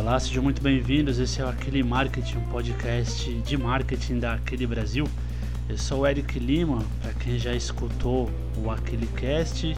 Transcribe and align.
Olá, 0.00 0.18
sejam 0.18 0.42
muito 0.42 0.62
bem-vindos. 0.62 1.18
Esse 1.18 1.42
é 1.42 1.44
o 1.44 1.48
Aquele 1.50 1.82
Marketing, 1.82 2.38
um 2.38 2.44
podcast 2.44 3.34
de 3.34 3.58
marketing 3.58 4.18
da 4.18 4.32
Aquele 4.32 4.66
Brasil. 4.66 5.06
Eu 5.68 5.76
sou 5.76 6.00
o 6.00 6.06
Eric 6.06 6.38
Lima, 6.38 6.82
para 7.02 7.12
quem 7.12 7.38
já 7.38 7.52
escutou 7.52 8.30
o 8.56 8.70
Aquele 8.70 9.06
Cast, 9.08 9.76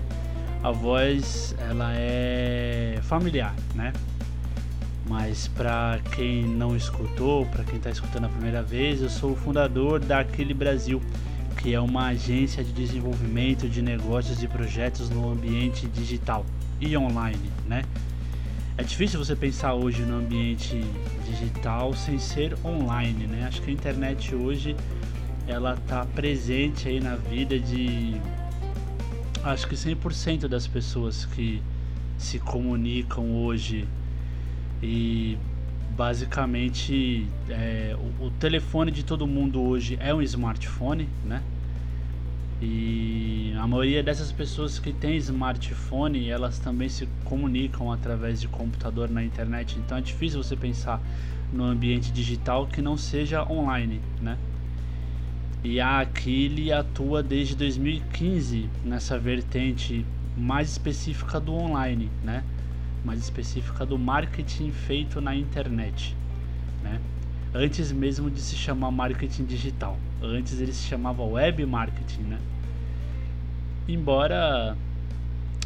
a 0.62 0.70
voz 0.70 1.56
ela 1.68 1.90
é 1.96 3.00
familiar, 3.02 3.52
né? 3.74 3.92
Mas 5.08 5.48
para 5.48 5.98
quem 6.14 6.44
não 6.44 6.76
escutou, 6.76 7.44
para 7.46 7.64
quem 7.64 7.78
está 7.78 7.90
escutando 7.90 8.26
a 8.26 8.28
primeira 8.28 8.62
vez, 8.62 9.02
eu 9.02 9.10
sou 9.10 9.32
o 9.32 9.36
fundador 9.36 9.98
da 9.98 10.20
Aquele 10.20 10.54
Brasil, 10.54 11.02
que 11.60 11.74
é 11.74 11.80
uma 11.80 12.06
agência 12.10 12.62
de 12.62 12.72
desenvolvimento 12.72 13.68
de 13.68 13.82
negócios 13.82 14.40
e 14.40 14.46
projetos 14.46 15.10
no 15.10 15.32
ambiente 15.32 15.88
digital 15.88 16.46
e 16.80 16.96
online, 16.96 17.50
né? 17.66 17.82
É 18.76 18.82
difícil 18.82 19.22
você 19.22 19.36
pensar 19.36 19.74
hoje 19.74 20.02
no 20.02 20.16
ambiente 20.16 20.80
digital 21.26 21.92
sem 21.94 22.18
ser 22.18 22.56
online, 22.64 23.26
né? 23.26 23.44
Acho 23.46 23.60
que 23.60 23.70
a 23.70 23.72
internet 23.72 24.34
hoje 24.34 24.74
ela 25.46 25.74
está 25.74 26.06
presente 26.06 26.88
aí 26.88 26.98
na 26.98 27.16
vida 27.16 27.58
de 27.58 28.14
acho 29.44 29.68
que 29.68 29.74
100% 29.74 30.48
das 30.48 30.66
pessoas 30.66 31.26
que 31.26 31.62
se 32.16 32.38
comunicam 32.38 33.44
hoje 33.44 33.86
e 34.82 35.36
basicamente 35.90 37.26
é, 37.50 37.94
o, 38.20 38.26
o, 38.26 38.30
telefone 38.30 38.90
de 38.90 39.04
todo 39.04 39.26
mundo 39.26 39.60
hoje 39.60 39.98
é 40.00 40.14
um 40.14 40.22
smartphone, 40.22 41.08
né? 41.24 41.42
E 42.64 43.52
a 43.58 43.66
maioria 43.66 44.04
dessas 44.04 44.30
pessoas 44.30 44.78
que 44.78 44.92
tem 44.92 45.16
smartphone, 45.16 46.28
elas 46.28 46.60
também 46.60 46.88
se 46.88 47.08
comunicam 47.24 47.90
através 47.90 48.40
de 48.40 48.46
computador 48.46 49.10
na 49.10 49.24
internet. 49.24 49.76
Então 49.80 49.98
é 49.98 50.00
difícil 50.00 50.40
você 50.40 50.54
pensar 50.54 51.02
no 51.52 51.64
ambiente 51.64 52.12
digital 52.12 52.68
que 52.68 52.80
não 52.80 52.96
seja 52.96 53.42
online, 53.50 54.00
né? 54.20 54.38
E 55.64 55.80
a 55.80 55.98
Aquile 55.98 56.72
atua 56.72 57.20
desde 57.20 57.56
2015 57.56 58.68
nessa 58.84 59.18
vertente 59.18 60.06
mais 60.36 60.70
específica 60.70 61.40
do 61.40 61.52
online, 61.52 62.10
né? 62.22 62.44
Mais 63.04 63.18
específica 63.18 63.84
do 63.84 63.98
marketing 63.98 64.70
feito 64.70 65.20
na 65.20 65.34
internet, 65.34 66.16
né? 66.80 67.00
Antes 67.52 67.90
mesmo 67.90 68.30
de 68.30 68.40
se 68.40 68.54
chamar 68.54 68.92
marketing 68.92 69.46
digital. 69.46 69.98
Antes 70.22 70.60
ele 70.60 70.72
se 70.72 70.86
chamava 70.86 71.24
web 71.24 71.66
marketing, 71.66 72.22
né? 72.22 72.38
Embora 73.88 74.76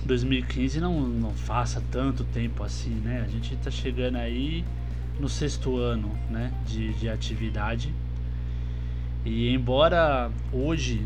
2015 0.05 0.81
não, 0.81 1.01
não 1.01 1.33
faça 1.33 1.83
tanto 1.91 2.25
tempo 2.25 2.63
assim, 2.63 2.91
né? 2.91 3.23
A 3.27 3.29
gente 3.29 3.55
está 3.55 3.71
chegando 3.71 4.17
aí 4.17 4.65
no 5.21 5.29
sexto 5.29 5.77
ano 5.77 6.17
né, 6.31 6.53
de, 6.67 6.93
de 6.95 7.09
atividade. 7.09 7.93
E 9.25 9.51
embora 9.51 10.31
hoje 10.53 11.05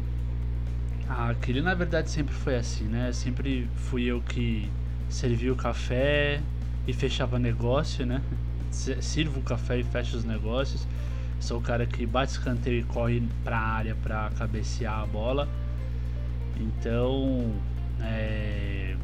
aquele 1.09 1.61
na 1.61 1.75
verdade 1.75 2.11
sempre 2.11 2.35
foi 2.35 2.57
assim, 2.57 2.85
né? 2.85 3.13
Sempre 3.13 3.69
fui 3.75 4.05
eu 4.05 4.21
que 4.21 4.71
servia 5.09 5.53
o 5.53 5.57
café 5.57 6.41
e 6.87 6.93
fechava 6.93 7.39
negócio, 7.39 8.07
né? 8.07 8.23
Sirvo 8.71 9.41
o 9.41 9.43
café 9.43 9.79
e 9.79 9.83
fecho 9.83 10.17
os 10.17 10.25
negócios. 10.25 10.87
Sou 11.41 11.59
o 11.59 11.63
cara 11.63 11.87
que 11.87 12.05
bate 12.07 12.33
escanteio 12.33 12.81
e 12.81 12.85
corre 12.85 13.23
para 13.43 13.59
a 13.59 13.67
área 13.67 13.97
para 13.97 14.31
cabecear 14.37 15.01
a 15.01 15.07
bola. 15.07 15.49
Então, 16.59 17.53
é, 18.01 18.97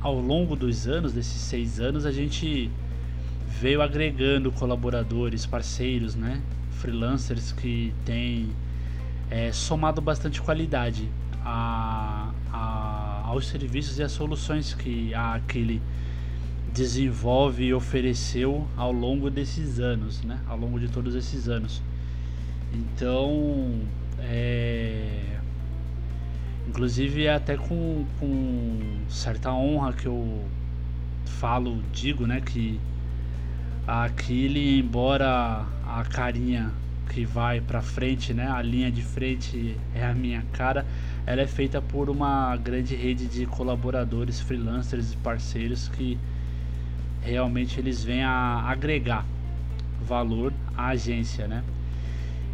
ao 0.00 0.18
longo 0.20 0.54
dos 0.54 0.86
anos, 0.86 1.12
desses 1.12 1.40
seis 1.40 1.80
anos, 1.80 2.06
a 2.06 2.12
gente 2.12 2.70
veio 3.60 3.82
agregando 3.82 4.52
colaboradores, 4.52 5.46
parceiros, 5.46 6.14
né? 6.14 6.40
freelancers 6.72 7.52
que 7.52 7.92
têm 8.04 8.50
é, 9.30 9.50
somado 9.50 10.00
bastante 10.00 10.40
qualidade 10.40 11.08
a, 11.44 12.30
a, 12.52 13.22
aos 13.24 13.48
serviços 13.48 13.98
e 13.98 14.02
às 14.02 14.12
soluções 14.12 14.74
que 14.74 15.14
a 15.14 15.34
Aquile 15.34 15.80
desenvolve 16.72 17.64
e 17.64 17.74
ofereceu 17.74 18.68
ao 18.76 18.92
longo 18.92 19.30
desses 19.30 19.80
anos, 19.80 20.22
né? 20.22 20.38
ao 20.46 20.58
longo 20.58 20.78
de 20.78 20.88
todos 20.88 21.14
esses 21.14 21.48
anos. 21.48 21.80
Então, 22.72 23.80
é, 24.20 25.35
Inclusive 26.68 27.26
é 27.26 27.34
até 27.34 27.56
com, 27.56 28.04
com 28.18 28.78
certa 29.08 29.52
honra 29.52 29.92
que 29.92 30.06
eu 30.06 30.44
falo, 31.24 31.82
digo, 31.92 32.26
né, 32.26 32.40
que 32.40 32.80
aquele, 33.86 34.80
embora 34.80 35.64
a 35.86 36.04
carinha 36.04 36.72
que 37.10 37.24
vai 37.24 37.60
para 37.60 37.80
frente, 37.80 38.34
né, 38.34 38.48
a 38.48 38.60
linha 38.60 38.90
de 38.90 39.02
frente 39.02 39.76
é 39.94 40.04
a 40.04 40.12
minha 40.12 40.42
cara, 40.52 40.84
ela 41.24 41.40
é 41.40 41.46
feita 41.46 41.80
por 41.80 42.10
uma 42.10 42.56
grande 42.56 42.96
rede 42.96 43.26
de 43.26 43.46
colaboradores, 43.46 44.40
freelancers 44.40 45.12
e 45.12 45.16
parceiros 45.18 45.88
que 45.88 46.18
realmente 47.22 47.78
eles 47.78 48.02
vêm 48.02 48.22
a 48.22 48.62
agregar 48.66 49.24
valor 50.02 50.52
à 50.76 50.88
agência, 50.88 51.48
né? 51.48 51.62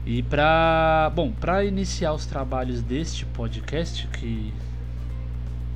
E 0.04 0.20
para, 0.22 1.12
bom, 1.14 1.30
para 1.30 1.64
iniciar 1.64 2.12
os 2.12 2.26
trabalhos 2.26 2.82
deste 2.82 3.24
podcast, 3.26 4.08
que 4.08 4.52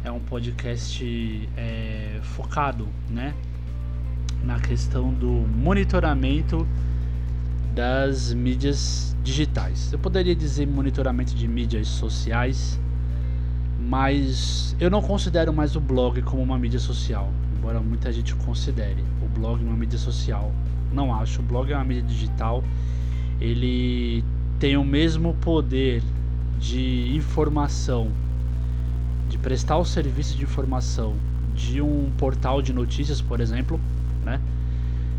é 0.02 0.10
um 0.10 0.18
podcast 0.18 1.48
é, 1.56 2.18
focado, 2.22 2.88
né, 3.08 3.32
na 4.42 4.58
questão 4.58 5.12
do 5.12 5.28
monitoramento 5.28 6.66
das 7.72 8.32
mídias 8.32 9.16
digitais. 9.22 9.92
Eu 9.92 9.98
poderia 9.98 10.34
dizer 10.34 10.66
monitoramento 10.66 11.32
de 11.32 11.46
mídias 11.46 11.86
sociais, 11.86 12.80
mas 13.78 14.74
eu 14.80 14.90
não 14.90 15.02
considero 15.02 15.52
mais 15.52 15.76
o 15.76 15.80
blog 15.80 16.20
como 16.22 16.42
uma 16.42 16.58
mídia 16.58 16.80
social, 16.80 17.30
embora 17.56 17.78
muita 17.78 18.10
gente 18.10 18.34
considere 18.34 19.04
o 19.22 19.28
blog 19.28 19.62
uma 19.62 19.76
mídia 19.76 19.98
social. 19.98 20.52
Não 20.92 21.14
acho, 21.14 21.40
o 21.40 21.44
blog 21.44 21.70
é 21.70 21.76
uma 21.76 21.84
mídia 21.84 22.02
digital 22.02 22.64
ele 23.40 24.24
tem 24.58 24.76
o 24.76 24.84
mesmo 24.84 25.34
poder 25.34 26.02
de 26.58 27.14
informação, 27.14 28.10
de 29.28 29.36
prestar 29.38 29.76
o 29.76 29.84
serviço 29.84 30.36
de 30.36 30.44
informação 30.44 31.14
de 31.54 31.80
um 31.80 32.10
portal 32.18 32.60
de 32.60 32.72
notícias, 32.72 33.20
por 33.20 33.40
exemplo, 33.40 33.80
né? 34.24 34.40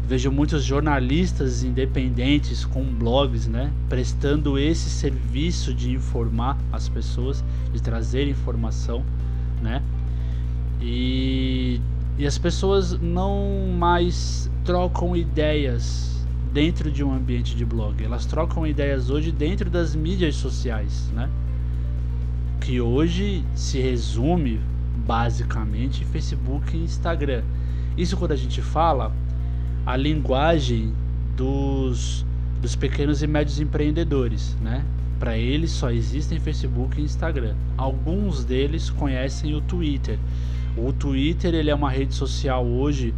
Vejo 0.08 0.32
muitos 0.32 0.64
jornalistas 0.64 1.64
independentes 1.64 2.64
com 2.64 2.82
blogs, 2.84 3.46
né, 3.46 3.74
prestando 3.90 4.58
esse 4.58 4.90
serviço 4.90 5.74
de 5.74 5.92
informar 5.92 6.58
as 6.72 6.88
pessoas, 6.88 7.44
de 7.74 7.82
trazer 7.82 8.28
informação, 8.30 9.04
né? 9.62 9.84
E, 10.82 11.82
e 12.18 12.26
as 12.26 12.38
pessoas 12.38 12.94
não 13.02 13.68
mais 13.78 14.50
trocam 14.64 15.16
ideias 15.16 16.17
dentro 16.58 16.90
de 16.90 17.04
um 17.04 17.14
ambiente 17.14 17.56
de 17.56 17.64
blog. 17.64 18.04
Elas 18.04 18.26
trocam 18.26 18.66
ideias 18.66 19.12
hoje 19.12 19.32
dentro 19.32 19.70
das 19.70 19.94
mídias 19.94 20.34
sociais, 20.38 21.08
né? 21.14 21.30
Que 22.60 22.82
hoje 22.82 23.44
se 23.54 23.80
resume 23.80 24.60
basicamente 25.06 26.04
Facebook 26.04 26.76
e 26.76 26.80
Instagram. 26.80 27.44
Isso 27.96 28.18
quando 28.18 28.32
a 28.32 28.36
gente 28.36 28.60
fala 28.60 29.14
a 29.86 29.96
linguagem 29.96 30.92
dos, 31.36 32.26
dos 32.60 32.76
pequenos 32.76 33.22
e 33.22 33.28
médios 33.28 33.60
empreendedores, 33.60 34.58
né? 34.60 34.84
Para 35.20 35.38
eles 35.38 35.70
só 35.70 35.92
existem 35.92 36.40
Facebook 36.40 37.00
e 37.00 37.04
Instagram. 37.04 37.54
Alguns 37.78 38.44
deles 38.44 38.90
conhecem 38.90 39.54
o 39.54 39.62
Twitter. 39.62 40.18
O 40.76 40.92
Twitter 40.92 41.54
ele 41.54 41.70
é 41.70 41.76
uma 41.76 41.92
rede 41.92 42.16
social 42.16 42.66
hoje 42.66 43.14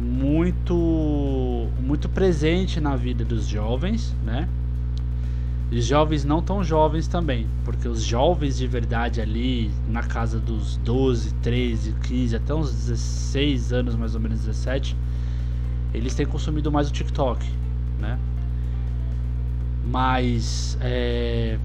muito 0.00 1.68
muito 1.80 2.08
presente 2.08 2.80
na 2.80 2.96
vida 2.96 3.24
dos 3.24 3.46
jovens, 3.46 4.14
né? 4.24 4.48
E 5.70 5.80
jovens 5.80 6.24
não 6.24 6.42
tão 6.42 6.64
jovens 6.64 7.06
também, 7.06 7.46
porque 7.64 7.86
os 7.86 8.02
jovens 8.02 8.56
de 8.56 8.66
verdade 8.66 9.20
ali 9.20 9.70
na 9.88 10.02
casa 10.02 10.40
dos 10.40 10.76
12, 10.78 11.32
13, 11.34 11.94
15, 12.02 12.36
até 12.36 12.54
uns 12.54 12.72
16 12.72 13.72
anos, 13.72 13.94
mais 13.94 14.14
ou 14.14 14.20
menos 14.20 14.40
17, 14.40 14.96
eles 15.94 16.14
têm 16.14 16.26
consumido 16.26 16.72
mais 16.72 16.88
o 16.88 16.92
TikTok, 16.92 17.46
né? 18.00 18.18
Mas 19.86 20.76
é, 20.80 21.58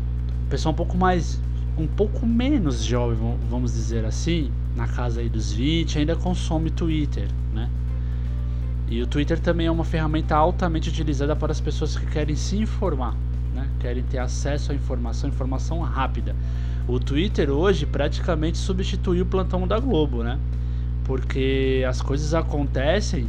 pessoal 0.49 0.73
um 0.73 0.75
pouco 0.75 0.97
mais, 0.97 1.39
um 1.77 1.87
pouco 1.87 2.27
menos 2.27 2.83
jovem, 2.83 3.17
vamos 3.49 3.73
dizer 3.73 4.05
assim, 4.05 4.51
na 4.75 4.87
casa 4.87 5.21
aí 5.21 5.29
dos 5.29 5.51
20, 5.51 5.99
ainda 5.99 6.15
consome 6.15 6.69
Twitter? 6.69 7.27
E 8.87 9.01
o 9.01 9.07
Twitter 9.07 9.39
também 9.39 9.67
é 9.67 9.71
uma 9.71 9.83
ferramenta 9.83 10.35
altamente 10.35 10.89
utilizada 10.89 11.35
para 11.35 11.51
as 11.51 11.59
pessoas 11.59 11.97
que 11.97 12.05
querem 12.05 12.35
se 12.35 12.57
informar, 12.57 13.15
né? 13.53 13.67
querem 13.79 14.03
ter 14.03 14.19
acesso 14.19 14.71
à 14.71 14.75
informação, 14.75 15.29
informação 15.29 15.79
rápida. 15.81 16.35
O 16.87 16.99
Twitter 16.99 17.49
hoje 17.49 17.85
praticamente 17.85 18.57
substituiu 18.59 19.23
o 19.23 19.27
plantão 19.27 19.67
da 19.67 19.79
Globo, 19.79 20.23
né? 20.23 20.39
Porque 21.03 21.83
as 21.87 22.01
coisas 22.01 22.33
acontecem 22.33 23.27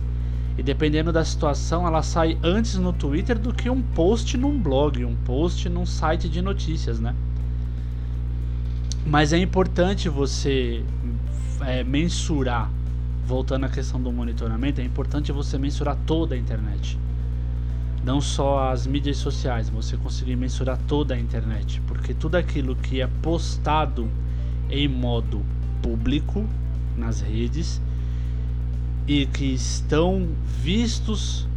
E 0.59 0.63
dependendo 0.63 1.13
da 1.13 1.25
situação, 1.25 1.87
ela 1.87 2.03
sai 2.03 2.39
antes 2.43 2.77
no 2.77 2.93
Twitter 2.93 3.39
do 3.39 3.53
que 3.53 3.69
um 3.69 3.83
post 3.83 4.37
num 4.39 4.59
blog, 4.59 5.05
um 5.05 5.15
post 5.17 5.69
num 5.69 5.85
site 5.85 6.29
de 6.29 6.41
notícias, 6.41 6.99
né? 6.99 7.15
Mas 9.05 9.33
é 9.33 9.39
importante 9.39 10.09
você 10.09 10.83
é, 11.61 11.85
mensurar, 11.85 12.71
voltando 13.27 13.65
à 13.65 13.69
questão 13.69 14.01
do 14.01 14.13
monitoramento, 14.13 14.81
é 14.81 14.85
importante 14.85 15.33
você 15.33 15.59
mensurar 15.59 15.97
toda 16.07 16.35
a 16.35 16.39
internet. 16.39 16.97
Não 18.05 18.21
só 18.21 18.71
as 18.71 18.87
mídias 18.87 19.17
sociais, 19.17 19.69
você 19.69 19.97
conseguir 19.97 20.37
mensurar 20.37 20.79
toda 20.87 21.15
a 21.15 21.19
internet. 21.19 21.81
Porque 21.89 22.15
tudo 22.15 22.37
aquilo 22.37 22.77
que 22.77 23.01
é 23.01 23.09
postado 23.21 24.09
em 24.71 24.87
modo 24.87 25.45
público 25.83 26.47
nas 26.97 27.21
redes 27.21 27.83
e 29.09 29.27
que 29.27 29.47
estão 29.47 30.29
vistos 30.47 31.49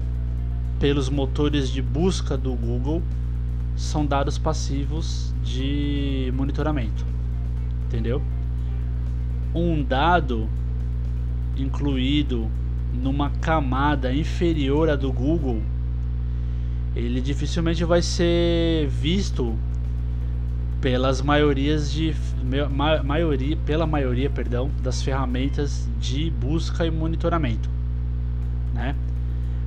pelos 0.80 1.08
motores 1.08 1.70
de 1.70 1.82
busca 1.82 2.36
do 2.36 2.54
Google 2.56 3.04
são 3.76 4.06
dados 4.06 4.40
passivos 4.40 5.34
de 5.44 6.34
monitoramento. 6.36 7.06
Entendeu? 7.86 8.22
Um 9.54 9.84
dado 9.84 10.50
incluído 11.64 12.50
numa 12.94 13.30
camada 13.30 14.14
inferior 14.14 14.90
à 14.90 14.96
do 14.96 15.12
Google, 15.12 15.62
ele 16.96 17.22
dificilmente 17.22 17.84
vai 17.84 18.02
ser 18.02 18.88
visto 18.88 19.56
pelas 20.82 21.22
maiorias 21.22 21.92
de 21.92 22.16
ma, 22.72 23.04
maioria 23.04 23.58
pela 23.66 23.86
maioria 23.86 24.30
perdão 24.30 24.72
das 24.82 25.02
ferramentas 25.02 25.90
de 26.00 26.30
busca 26.30 26.86
e 26.86 26.92
monitoramento 26.92 27.70
né 28.74 28.96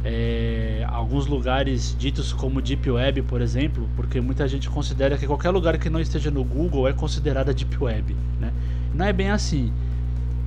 é, 0.05 0.85
alguns 0.89 1.27
lugares 1.27 1.97
ditos 1.97 2.33
como 2.33 2.61
Deep 2.61 2.91
Web, 2.91 3.23
por 3.23 3.41
exemplo, 3.41 3.89
porque 3.95 4.21
muita 4.21 4.49
gente 4.49 4.69
considera 4.69 5.17
que 5.17 5.27
qualquer 5.27 5.51
lugar 5.51 5.79
que 5.79 5.89
não 5.89 6.01
esteja 6.01 6.31
no 6.31 6.43
Google 6.43 6.89
é 6.89 6.93
considerada 6.93 7.55
Deep 7.55 7.77
Web. 7.83 8.17
Né? 8.41 8.53
Não 8.95 9.05
é 9.05 9.13
bem 9.13 9.31
assim. 9.31 9.73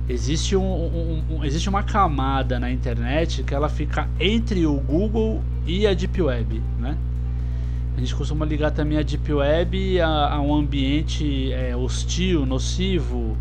Existe, 0.08 0.54
um, 0.54 0.62
um, 0.62 1.24
um, 1.30 1.44
existe 1.44 1.68
uma 1.68 1.82
camada 1.82 2.60
na 2.60 2.70
internet 2.70 3.42
que 3.42 3.52
ela 3.52 3.68
fica 3.68 4.08
entre 4.20 4.64
o 4.64 4.74
Google 4.74 5.42
e 5.66 5.84
a 5.86 5.94
Deep 5.94 6.22
Web. 6.22 6.62
Né? 6.78 6.96
A 7.96 8.00
gente 8.00 8.14
costuma 8.14 8.46
ligar 8.46 8.70
também 8.70 8.98
a 8.98 9.02
Deep 9.02 9.32
Web 9.32 10.00
a, 10.00 10.34
a 10.34 10.40
um 10.40 10.54
ambiente 10.54 11.52
é, 11.52 11.74
hostil, 11.74 12.46
nocivo, 12.46 13.36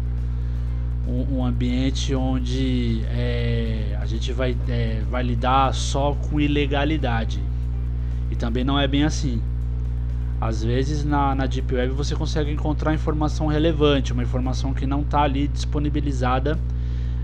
um, 1.08 1.38
um 1.38 1.46
ambiente 1.46 2.16
onde 2.16 3.04
é, 3.10 3.96
a 4.02 4.06
gente 4.08 4.34
vai, 4.34 4.58
é, 4.68 5.04
vai 5.10 5.22
lidar 5.22 5.72
só 5.74 6.14
com 6.14 6.40
ilegalidade. 6.40 7.40
E 8.32 8.36
também 8.36 8.64
não 8.64 8.80
é 8.80 8.88
bem 8.88 9.04
assim. 9.04 9.40
Às 10.40 10.64
vezes 10.64 11.04
na, 11.04 11.34
na 11.34 11.46
Deep 11.46 11.74
Web 11.74 11.94
você 11.94 12.16
consegue 12.16 12.52
encontrar 12.52 12.94
informação 12.94 13.48
relevante, 13.48 14.12
uma 14.12 14.24
informação 14.24 14.74
que 14.74 14.86
não 14.86 15.02
está 15.02 15.22
ali 15.22 15.48
disponibilizada 15.48 16.60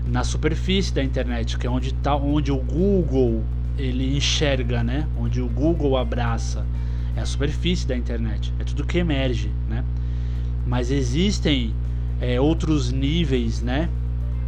na 0.06 0.24
superfície 0.24 0.92
da 0.92 1.02
internet, 1.02 1.58
que 1.58 1.66
é 1.66 1.70
onde, 1.70 1.92
tá, 1.94 2.16
onde 2.16 2.50
o 2.50 2.56
Google 2.56 3.44
ele 3.78 4.16
enxerga, 4.16 4.82
né? 4.82 5.06
onde 5.18 5.40
o 5.40 5.48
Google 5.48 5.96
abraça 5.96 6.66
é 7.16 7.20
a 7.20 7.26
superfície 7.26 7.86
da 7.86 7.96
internet, 7.96 8.52
é 8.58 8.64
tudo 8.64 8.84
que 8.84 8.98
emerge, 8.98 9.50
né? 9.68 9.84
Mas 10.66 10.90
existem 10.90 11.74
é, 12.20 12.40
outros 12.40 12.90
níveis, 12.90 13.60
né? 13.60 13.88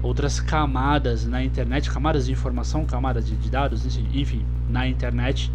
Outras 0.02 0.40
camadas 0.40 1.26
na 1.26 1.44
internet, 1.44 1.90
camadas 1.90 2.26
de 2.26 2.32
informação, 2.32 2.84
camadas 2.84 3.26
de, 3.26 3.37
de 3.37 3.50
dados, 3.50 3.84
enfim, 4.14 4.44
na 4.69 4.87
internet 4.87 5.50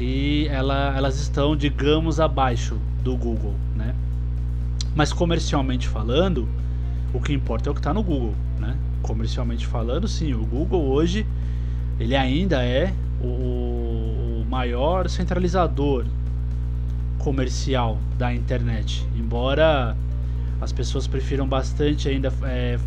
que 0.00 0.48
ela, 0.48 0.96
elas 0.96 1.20
estão, 1.20 1.54
digamos, 1.54 2.20
abaixo 2.20 2.78
do 3.04 3.14
Google, 3.14 3.54
né? 3.76 3.94
Mas 4.94 5.12
comercialmente 5.12 5.86
falando, 5.86 6.48
o 7.12 7.20
que 7.20 7.34
importa 7.34 7.68
é 7.68 7.70
o 7.70 7.74
que 7.74 7.80
está 7.80 7.92
no 7.92 8.02
Google, 8.02 8.34
né? 8.58 8.78
Comercialmente 9.02 9.66
falando, 9.66 10.08
sim, 10.08 10.32
o 10.32 10.42
Google 10.42 10.86
hoje 10.86 11.26
ele 11.98 12.16
ainda 12.16 12.64
é 12.64 12.94
o, 13.22 14.42
maior 14.48 15.06
centralizador 15.10 16.06
comercial 17.18 17.98
da 18.16 18.34
internet. 18.34 19.06
Embora 19.14 19.94
as 20.62 20.72
pessoas 20.72 21.06
prefiram 21.06 21.46
bastante 21.46 22.08
ainda 22.08 22.32
é, 22.44 22.78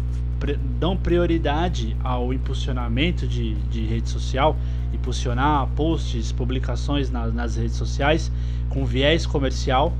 dão 0.79 0.97
prioridade 0.97 1.95
ao 2.03 2.33
impulsionamento 2.33 3.27
de, 3.27 3.53
de 3.53 3.85
rede 3.85 4.09
social, 4.09 4.57
impulsionar 4.93 5.67
posts, 5.75 6.31
publicações 6.31 7.09
na, 7.09 7.27
nas 7.27 7.55
redes 7.55 7.75
sociais 7.75 8.31
com 8.69 8.85
viés 8.85 9.25
comercial, 9.25 9.93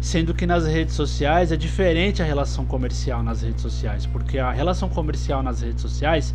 sendo 0.00 0.34
que 0.34 0.46
nas 0.46 0.66
redes 0.66 0.94
sociais 0.94 1.52
é 1.52 1.56
diferente 1.56 2.22
a 2.22 2.24
relação 2.24 2.64
comercial 2.64 3.22
nas 3.22 3.42
redes 3.42 3.62
sociais, 3.62 4.06
porque 4.06 4.38
a 4.38 4.50
relação 4.50 4.88
comercial 4.88 5.42
nas 5.42 5.62
redes 5.62 5.80
sociais 5.80 6.34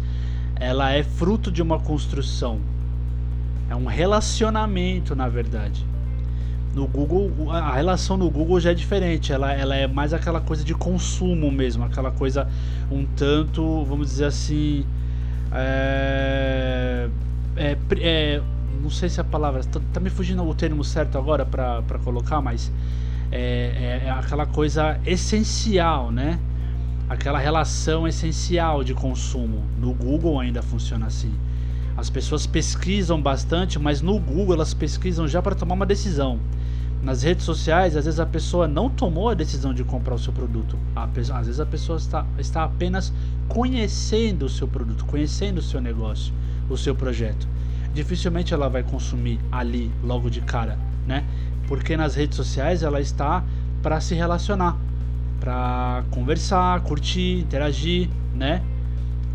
ela 0.55 0.91
é 0.91 1.03
fruto 1.03 1.51
de 1.51 1.61
uma 1.61 1.79
construção 1.79 2.59
é 3.71 3.75
um 3.75 3.85
relacionamento, 3.85 5.15
na 5.15 5.29
verdade. 5.29 5.85
No 6.75 6.85
Google, 6.87 7.49
a 7.51 7.73
relação 7.73 8.17
no 8.17 8.29
Google 8.29 8.59
já 8.59 8.71
é 8.71 8.73
diferente. 8.73 9.31
Ela, 9.31 9.53
ela 9.53 9.75
é 9.75 9.87
mais 9.87 10.13
aquela 10.13 10.41
coisa 10.41 10.61
de 10.61 10.73
consumo 10.73 11.49
mesmo, 11.49 11.85
aquela 11.85 12.11
coisa 12.11 12.49
um 12.91 13.05
tanto, 13.05 13.85
vamos 13.85 14.09
dizer 14.09 14.25
assim, 14.25 14.85
é, 15.53 17.09
é, 17.61 17.77
é 17.99 18.41
não 18.81 18.89
sei 18.89 19.07
se 19.09 19.21
a 19.21 19.23
palavra 19.23 19.63
tá, 19.63 19.79
tá, 19.93 19.99
me 19.99 20.09
fugindo 20.09 20.43
o 20.43 20.55
termo 20.55 20.83
certo 20.83 21.17
agora 21.17 21.45
para 21.45 21.99
colocar, 22.03 22.41
mas 22.41 22.71
é, 23.31 24.01
é, 24.03 24.07
é 24.07 24.09
aquela 24.09 24.45
coisa 24.45 24.99
essencial, 25.05 26.11
né? 26.11 26.39
Aquela 27.07 27.37
relação 27.37 28.07
essencial 28.07 28.83
de 28.83 28.93
consumo. 28.93 29.63
No 29.79 29.93
Google 29.93 30.39
ainda 30.39 30.63
funciona 30.63 31.05
assim. 31.05 31.31
As 31.95 32.09
pessoas 32.09 32.47
pesquisam 32.47 33.21
bastante, 33.21 33.77
mas 33.77 34.01
no 34.01 34.17
Google 34.17 34.55
elas 34.55 34.73
pesquisam 34.73 35.27
já 35.27 35.41
para 35.41 35.53
tomar 35.53 35.75
uma 35.75 35.85
decisão. 35.85 36.39
Nas 37.03 37.23
redes 37.23 37.45
sociais, 37.45 37.95
às 37.95 38.05
vezes 38.05 38.19
a 38.19 38.25
pessoa 38.25 38.67
não 38.67 38.89
tomou 38.89 39.29
a 39.29 39.33
decisão 39.33 39.73
de 39.73 39.83
comprar 39.83 40.15
o 40.15 40.19
seu 40.19 40.31
produto. 40.31 40.77
Às 40.95 41.47
vezes 41.47 41.59
a 41.59 41.65
pessoa 41.65 41.97
está, 41.97 42.25
está 42.37 42.63
apenas 42.63 43.11
conhecendo 43.47 44.45
o 44.45 44.49
seu 44.49 44.67
produto, 44.67 45.05
conhecendo 45.05 45.57
o 45.57 45.61
seu 45.61 45.81
negócio, 45.81 46.33
o 46.69 46.77
seu 46.77 46.95
projeto. 46.95 47.47
Dificilmente 47.93 48.53
ela 48.53 48.69
vai 48.69 48.83
consumir 48.83 49.39
ali 49.51 49.91
logo 50.03 50.29
de 50.29 50.41
cara, 50.41 50.77
né? 51.05 51.23
Porque 51.67 51.97
nas 51.97 52.15
redes 52.15 52.37
sociais 52.37 52.83
ela 52.83 53.01
está 53.01 53.43
para 53.81 53.99
se 53.99 54.15
relacionar, 54.15 54.77
para 55.39 56.03
conversar, 56.11 56.81
curtir, 56.81 57.39
interagir, 57.39 58.09
né? 58.33 58.61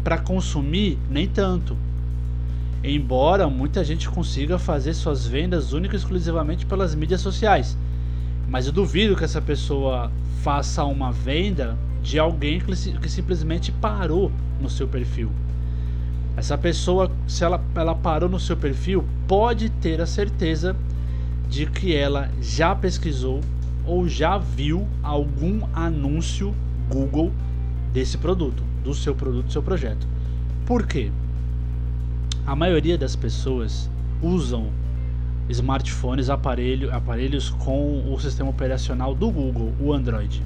Para 0.03 0.19
consumir 0.19 0.99
nem 1.11 1.27
tanto. 1.27 1.77
Embora 2.83 3.49
muita 3.49 3.83
gente 3.85 4.09
consiga 4.09 4.59
fazer 4.59 4.95
suas 4.95 5.27
vendas 5.27 5.73
única 5.73 5.95
e 5.95 5.99
exclusivamente 5.99 6.65
pelas 6.65 6.95
mídias 6.95 7.21
sociais. 7.21 7.77
Mas 8.49 8.67
eu 8.67 8.73
duvido 8.73 9.17
que 9.17 9.25
essa 9.25 9.43
pessoa 9.43 10.11
faça 10.43 10.85
uma 10.85 11.11
venda 11.11 11.77
de 12.03 12.19
alguém 12.19 12.61
que, 12.61 12.93
que 12.99 13.09
simplesmente 13.09 13.73
parou 13.73 14.31
no 14.61 14.71
seu 14.71 14.87
perfil. 14.87 15.31
Essa 16.37 16.59
pessoa, 16.59 17.11
se 17.27 17.43
ela, 17.43 17.63
ela 17.75 17.95
parou 17.95 18.29
no 18.29 18.39
seu 18.39 18.57
perfil, 18.57 19.05
pode 19.27 19.71
ter 19.71 20.01
a 20.01 20.07
certeza 20.07 20.77
de 21.49 21.65
que 21.65 21.95
ela 21.95 22.31
já 22.41 22.75
pesquisou 22.75 23.41
ou 23.87 24.07
já 24.07 24.37
viu 24.37 24.87
algum 25.03 25.67
anúncio 25.73 26.55
Google 26.91 27.33
desse 27.93 28.19
produto, 28.19 28.63
do 28.85 28.93
seu 28.93 29.15
produto, 29.15 29.47
do 29.47 29.53
seu 29.53 29.63
projeto. 29.63 30.07
Por 30.67 30.87
quê? 30.87 31.11
A 32.47 32.55
maioria 32.55 32.99
das 32.99 33.17
pessoas 33.17 33.89
usam 34.21 34.71
smartphones, 35.49 36.29
aparelho, 36.29 36.95
aparelhos 36.95 37.51
com 37.51 38.13
o 38.13 38.21
sistema 38.21 38.51
operacional 38.51 39.15
do 39.15 39.31
Google, 39.31 39.73
o 39.81 39.93
Android. 39.93 40.43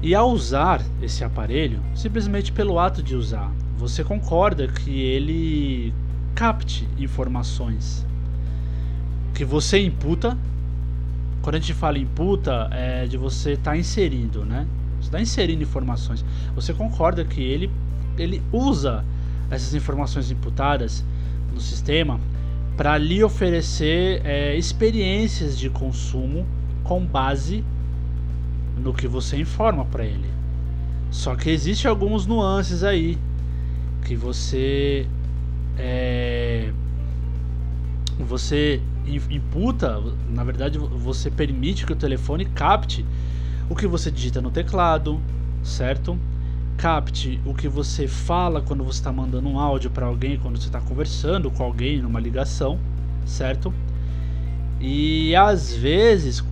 E 0.00 0.14
ao 0.14 0.30
usar 0.30 0.80
esse 1.02 1.24
aparelho, 1.24 1.80
simplesmente 1.94 2.52
pelo 2.52 2.78
ato 2.78 3.02
de 3.02 3.14
usar, 3.14 3.50
você 3.76 4.02
concorda 4.02 4.66
que 4.68 5.00
ele 5.00 5.92
capte 6.34 6.88
informações 6.98 8.06
que 9.34 9.44
você 9.44 9.78
imputa. 9.78 10.36
Quando 11.42 11.56
a 11.56 11.58
gente 11.58 11.74
fala 11.74 11.98
imputa, 11.98 12.68
é 12.72 13.06
de 13.06 13.16
você 13.16 13.52
estar 13.52 13.72
tá 13.72 13.76
inserindo, 13.76 14.44
né? 14.44 14.66
Você 14.98 15.08
está 15.08 15.20
inserindo 15.20 15.62
informações. 15.62 16.24
Você 16.54 16.72
concorda 16.72 17.24
que 17.24 17.40
ele, 17.42 17.70
ele 18.16 18.42
usa 18.50 19.04
essas 19.50 19.74
informações 19.74 20.30
imputadas 20.30 21.04
no 21.52 21.60
sistema 21.60 22.18
para 22.76 22.96
lhe 22.98 23.22
oferecer 23.22 24.22
é, 24.24 24.56
experiências 24.56 25.58
de 25.58 25.70
consumo 25.70 26.46
com 26.82 27.04
base 27.04 27.64
no 28.76 28.92
que 28.92 29.06
você 29.06 29.36
informa 29.38 29.84
para 29.84 30.04
ele. 30.04 30.30
Só 31.10 31.36
que 31.36 31.50
existe 31.50 31.86
alguns 31.86 32.26
nuances 32.26 32.82
aí 32.82 33.18
que 34.06 34.14
você 34.14 35.04
é, 35.76 36.70
você 38.20 38.80
imputa, 39.28 40.00
na 40.30 40.44
verdade, 40.44 40.78
você 40.78 41.28
permite 41.28 41.84
que 41.84 41.92
o 41.92 41.96
telefone 41.96 42.44
capte 42.44 43.04
o 43.68 43.74
que 43.74 43.84
você 43.84 44.08
digita 44.08 44.40
no 44.40 44.52
teclado, 44.52 45.20
certo? 45.60 46.16
Capte 46.76 47.40
o 47.44 47.52
que 47.52 47.66
você 47.66 48.06
fala 48.06 48.60
quando 48.60 48.84
você 48.84 49.00
está 49.00 49.10
mandando 49.10 49.48
um 49.48 49.58
áudio 49.58 49.90
para 49.90 50.06
alguém, 50.06 50.38
quando 50.38 50.56
você 50.56 50.68
está 50.68 50.80
conversando 50.80 51.50
com 51.50 51.64
alguém 51.64 52.00
numa 52.00 52.20
ligação, 52.20 52.78
certo? 53.24 53.74
E 54.80 55.34
às 55.34 55.74
vezes 55.74 56.44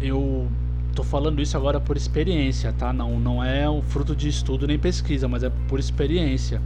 eu 0.00 0.46
tô 0.94 1.02
falando 1.02 1.42
isso 1.42 1.56
agora 1.56 1.80
por 1.80 1.96
experiência, 1.96 2.72
tá? 2.72 2.92
Não, 2.92 3.18
não 3.18 3.42
é 3.42 3.68
um 3.68 3.82
fruto 3.82 4.14
de 4.14 4.28
estudo 4.28 4.68
nem 4.68 4.78
pesquisa, 4.78 5.26
mas 5.26 5.42
é 5.42 5.50
por 5.66 5.80
experiência. 5.80 6.62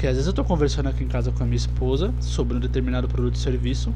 Que 0.00 0.06
às 0.06 0.14
vezes 0.14 0.26
eu 0.26 0.32
tô 0.32 0.42
conversando 0.42 0.88
aqui 0.88 1.04
em 1.04 1.06
casa 1.06 1.30
com 1.30 1.42
a 1.42 1.46
minha 1.46 1.58
esposa 1.58 2.10
sobre 2.20 2.56
um 2.56 2.58
determinado 2.58 3.06
produto 3.06 3.34
ou 3.34 3.40
serviço 3.40 3.92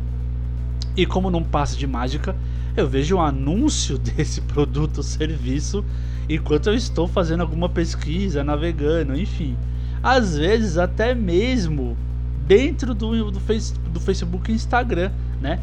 e 0.95 1.07
como 1.07 1.31
não 1.31 1.43
passa 1.43 1.79
de 1.79 1.87
mágica, 1.87 2.37
eu 2.77 2.87
vejo 2.87 3.17
um 3.17 3.23
anúncio 3.23 3.97
desse 3.97 4.43
produto 4.43 4.99
ou 4.99 5.03
serviço 5.03 5.83
enquanto 6.29 6.67
eu 6.67 6.75
estou 6.75 7.09
fazendo 7.09 7.41
alguma 7.41 7.71
pesquisa, 7.71 8.45
navegando, 8.45 9.19
enfim. 9.19 9.57
Às 10.03 10.37
vezes 10.37 10.77
até 10.77 11.15
mesmo 11.15 11.97
dentro 12.47 12.93
do, 12.93 13.31
do, 13.31 13.41
face, 13.41 13.73
do 13.91 13.99
Facebook 13.99 14.53
e 14.53 14.55
Instagram, 14.55 15.11
né? 15.41 15.59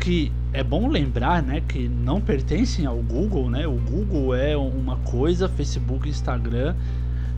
Que 0.00 0.32
é 0.52 0.64
bom 0.64 0.88
lembrar, 0.88 1.40
né, 1.40 1.60
que 1.60 1.88
não 1.88 2.20
pertencem 2.20 2.84
ao 2.84 2.96
Google, 2.96 3.48
né? 3.48 3.64
O 3.68 3.76
Google 3.76 4.34
é 4.34 4.56
uma 4.56 4.96
coisa, 4.96 5.48
Facebook 5.48 6.08
e 6.08 6.10
Instagram 6.10 6.74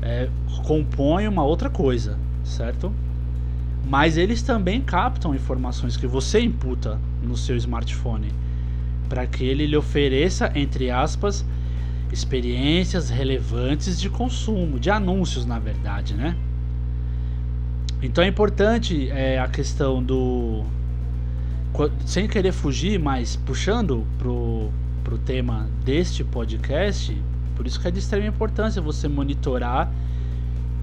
é, 0.03 0.29
compõem 0.65 1.29
uma 1.29 1.45
outra 1.45 1.69
coisa, 1.69 2.17
certo? 2.51 2.93
Mas 3.89 4.17
eles 4.17 4.43
também 4.43 4.81
captam 4.81 5.35
informações 5.35 5.97
que 5.97 6.07
você 6.07 6.41
imputa 6.41 6.99
no 7.23 7.37
seu 7.37 7.57
smartphone 7.57 8.33
para 9.09 9.27
que 9.27 9.45
ele 9.45 9.67
lhe 9.67 9.77
ofereça, 9.77 10.53
entre 10.55 10.91
aspas, 10.91 11.45
experiências 12.13 13.11
relevantes 13.11 14.01
de 14.01 14.09
consumo, 14.09 14.79
de 14.79 14.91
anúncios, 14.91 15.45
na 15.47 15.59
verdade, 15.59 16.15
né? 16.15 16.37
Então 18.03 18.25
é 18.25 18.27
importante 18.29 19.11
é, 19.11 19.39
a 19.39 19.49
questão 19.49 20.03
do. 20.03 20.65
Sem 22.05 22.27
querer 22.27 22.53
fugir, 22.53 22.99
mas 22.99 23.37
puxando 23.37 24.07
pro, 24.19 24.71
pro 25.05 25.19
tema 25.19 25.69
deste 25.85 26.25
podcast, 26.25 27.17
por 27.55 27.67
isso 27.67 27.81
que 27.81 27.87
é 27.87 27.91
de 27.91 27.99
extrema 27.99 28.27
importância 28.27 28.83
você 28.83 29.07
monitorar 29.07 29.93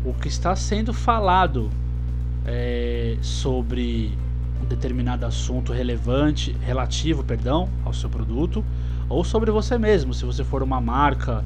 o 0.05 0.13
que 0.13 0.27
está 0.27 0.55
sendo 0.55 0.93
falado 0.93 1.69
é, 2.45 3.17
sobre 3.21 4.17
um 4.61 4.65
determinado 4.65 5.25
assunto 5.25 5.71
relevante, 5.71 6.55
relativo, 6.61 7.23
perdão, 7.23 7.69
ao 7.85 7.93
seu 7.93 8.09
produto, 8.09 8.63
ou 9.09 9.23
sobre 9.23 9.51
você 9.51 9.77
mesmo, 9.77 10.13
se 10.13 10.25
você 10.25 10.43
for 10.43 10.63
uma 10.63 10.81
marca, 10.81 11.43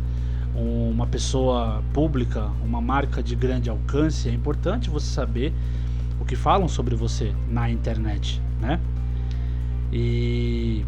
uma 0.56 1.08
pessoa 1.08 1.84
pública, 1.94 2.50
uma 2.64 2.82
marca 2.82 3.22
de 3.24 3.36
grande 3.36 3.70
alcance, 3.70 4.30
é 4.30 4.34
importante 4.34 4.90
você 4.90 5.08
saber 5.08 5.54
o 6.20 6.26
que 6.26 6.36
falam 6.36 6.68
sobre 6.68 6.96
você 6.96 7.34
na 7.50 7.70
internet, 7.70 8.42
né? 8.60 8.80
E 9.92 10.86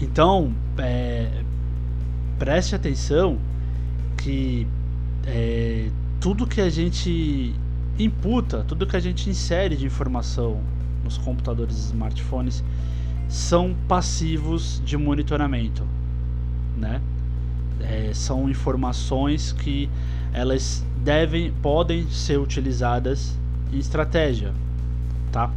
então 0.00 0.52
é, 0.78 1.42
preste 2.38 2.74
atenção 2.74 3.38
que 4.16 4.66
é, 5.26 5.88
tudo 6.20 6.46
que 6.46 6.60
a 6.60 6.70
gente 6.70 7.54
imputa, 7.98 8.64
tudo 8.66 8.86
que 8.86 8.96
a 8.96 9.00
gente 9.00 9.28
insere 9.30 9.76
de 9.76 9.86
informação 9.86 10.60
nos 11.04 11.16
computadores 11.18 11.76
e 11.76 11.80
smartphones 11.86 12.62
são 13.28 13.74
passivos 13.88 14.80
de 14.84 14.96
monitoramento, 14.96 15.84
né? 16.76 17.00
É, 17.80 18.10
são 18.14 18.48
informações 18.48 19.52
que 19.52 19.88
elas 20.32 20.84
devem, 21.04 21.52
podem 21.62 22.08
ser 22.10 22.38
utilizadas 22.38 23.36
em 23.72 23.78
estratégia, 23.78 24.52
tá? 25.30 25.50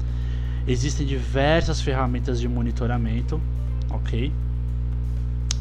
Existem 0.67 1.05
diversas 1.05 1.81
ferramentas 1.81 2.39
de 2.39 2.47
monitoramento, 2.47 3.41
ok? 3.89 4.31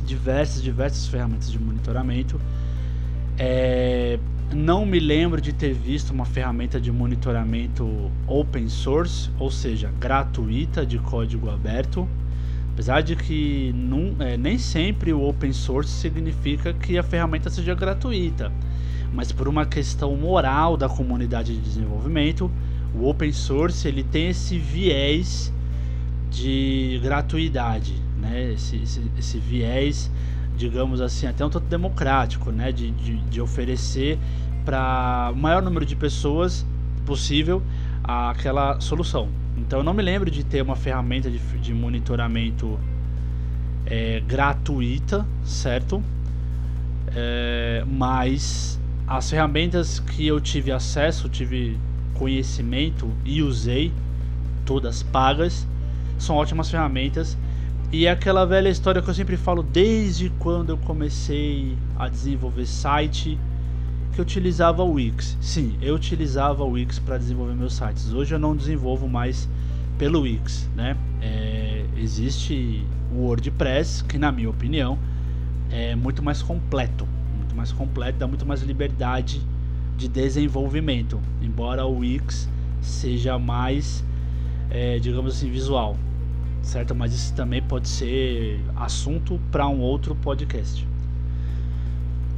Diversas, 0.04 0.62
diversas 0.62 1.06
ferramentas 1.06 1.50
de 1.50 1.58
monitoramento. 1.58 2.40
É, 3.38 4.18
não 4.54 4.86
me 4.86 4.98
lembro 4.98 5.40
de 5.40 5.52
ter 5.52 5.74
visto 5.74 6.10
uma 6.10 6.24
ferramenta 6.24 6.80
de 6.80 6.90
monitoramento 6.90 8.10
open 8.26 8.68
source, 8.68 9.30
ou 9.38 9.50
seja, 9.50 9.92
gratuita 10.00 10.86
de 10.86 10.98
código 10.98 11.50
aberto. 11.50 12.08
Apesar 12.72 13.02
de 13.02 13.16
que 13.16 13.74
é, 14.20 14.36
nem 14.36 14.56
sempre 14.56 15.12
o 15.12 15.22
open 15.22 15.52
source 15.52 15.90
significa 15.90 16.72
que 16.72 16.96
a 16.96 17.02
ferramenta 17.02 17.50
seja 17.50 17.74
gratuita, 17.74 18.52
mas 19.12 19.32
por 19.32 19.48
uma 19.48 19.66
questão 19.66 20.16
moral 20.16 20.76
da 20.76 20.88
comunidade 20.88 21.54
de 21.54 21.60
desenvolvimento, 21.60 22.50
o 22.94 23.08
open 23.08 23.32
source 23.32 23.86
ele 23.86 24.04
tem 24.04 24.28
esse 24.28 24.58
viés 24.58 25.52
de 26.30 27.00
gratuidade, 27.02 27.94
né? 28.16 28.52
esse, 28.52 28.76
esse, 28.76 29.02
esse 29.18 29.38
viés 29.38 30.10
digamos 30.58 31.00
assim, 31.00 31.26
até 31.26 31.46
um 31.46 31.48
tanto 31.48 31.66
democrático, 31.66 32.50
né? 32.50 32.72
De, 32.72 32.90
de, 32.90 33.16
de 33.16 33.40
oferecer 33.40 34.18
para 34.64 35.30
o 35.32 35.36
maior 35.36 35.62
número 35.62 35.86
de 35.86 35.96
pessoas 35.96 36.66
possível 37.06 37.62
aquela 38.04 38.80
solução. 38.80 39.28
Então 39.56 39.78
eu 39.80 39.84
não 39.84 39.94
me 39.94 40.02
lembro 40.02 40.30
de 40.30 40.44
ter 40.44 40.60
uma 40.60 40.76
ferramenta 40.76 41.30
de, 41.30 41.38
de 41.38 41.72
monitoramento 41.72 42.78
é, 43.86 44.20
gratuita, 44.20 45.26
certo? 45.44 46.02
É, 47.14 47.84
mas 47.86 48.78
as 49.06 49.30
ferramentas 49.30 50.00
que 50.00 50.26
eu 50.26 50.40
tive 50.40 50.72
acesso, 50.72 51.28
tive 51.28 51.78
conhecimento 52.14 53.10
e 53.24 53.42
usei, 53.42 53.92
todas 54.66 55.02
pagas, 55.02 55.66
são 56.18 56.36
ótimas 56.36 56.70
ferramentas 56.70 57.38
e 57.90 58.04
é 58.04 58.10
aquela 58.10 58.44
velha 58.44 58.68
história 58.68 59.00
que 59.00 59.08
eu 59.08 59.14
sempre 59.14 59.36
falo 59.36 59.62
desde 59.62 60.28
quando 60.38 60.70
eu 60.70 60.76
comecei 60.76 61.74
a 61.98 62.06
desenvolver 62.06 62.66
site, 62.66 63.38
que 64.12 64.20
eu 64.20 64.22
utilizava 64.22 64.82
o 64.82 64.92
Wix. 64.92 65.38
Sim, 65.40 65.78
eu 65.80 65.94
utilizava 65.94 66.62
o 66.64 66.72
Wix 66.72 66.98
para 66.98 67.16
desenvolver 67.16 67.54
meus 67.54 67.74
sites. 67.74 68.12
Hoje 68.12 68.34
eu 68.34 68.38
não 68.38 68.54
desenvolvo 68.54 69.08
mais 69.08 69.48
pelo 69.96 70.20
Wix, 70.20 70.68
né? 70.76 70.98
É, 71.22 71.82
existe 71.96 72.84
o 73.10 73.22
WordPress, 73.22 74.04
que 74.04 74.18
na 74.18 74.30
minha 74.30 74.50
opinião 74.50 74.98
é 75.70 75.96
muito 75.96 76.22
mais 76.22 76.42
completo, 76.42 77.08
muito 77.38 77.56
mais 77.56 77.72
completo, 77.72 78.18
dá 78.18 78.26
muito 78.26 78.44
mais 78.44 78.60
liberdade 78.60 79.40
de 79.96 80.08
desenvolvimento, 80.08 81.18
embora 81.40 81.86
o 81.86 82.00
Wix 82.00 82.50
seja 82.82 83.38
mais, 83.38 84.04
é, 84.70 84.98
digamos 84.98 85.36
assim, 85.36 85.50
visual 85.50 85.96
certo? 86.68 86.94
Mas 86.94 87.14
isso 87.14 87.34
também 87.34 87.62
pode 87.62 87.88
ser 87.88 88.60
assunto 88.76 89.40
para 89.50 89.66
um 89.66 89.80
outro 89.80 90.14
podcast. 90.14 90.86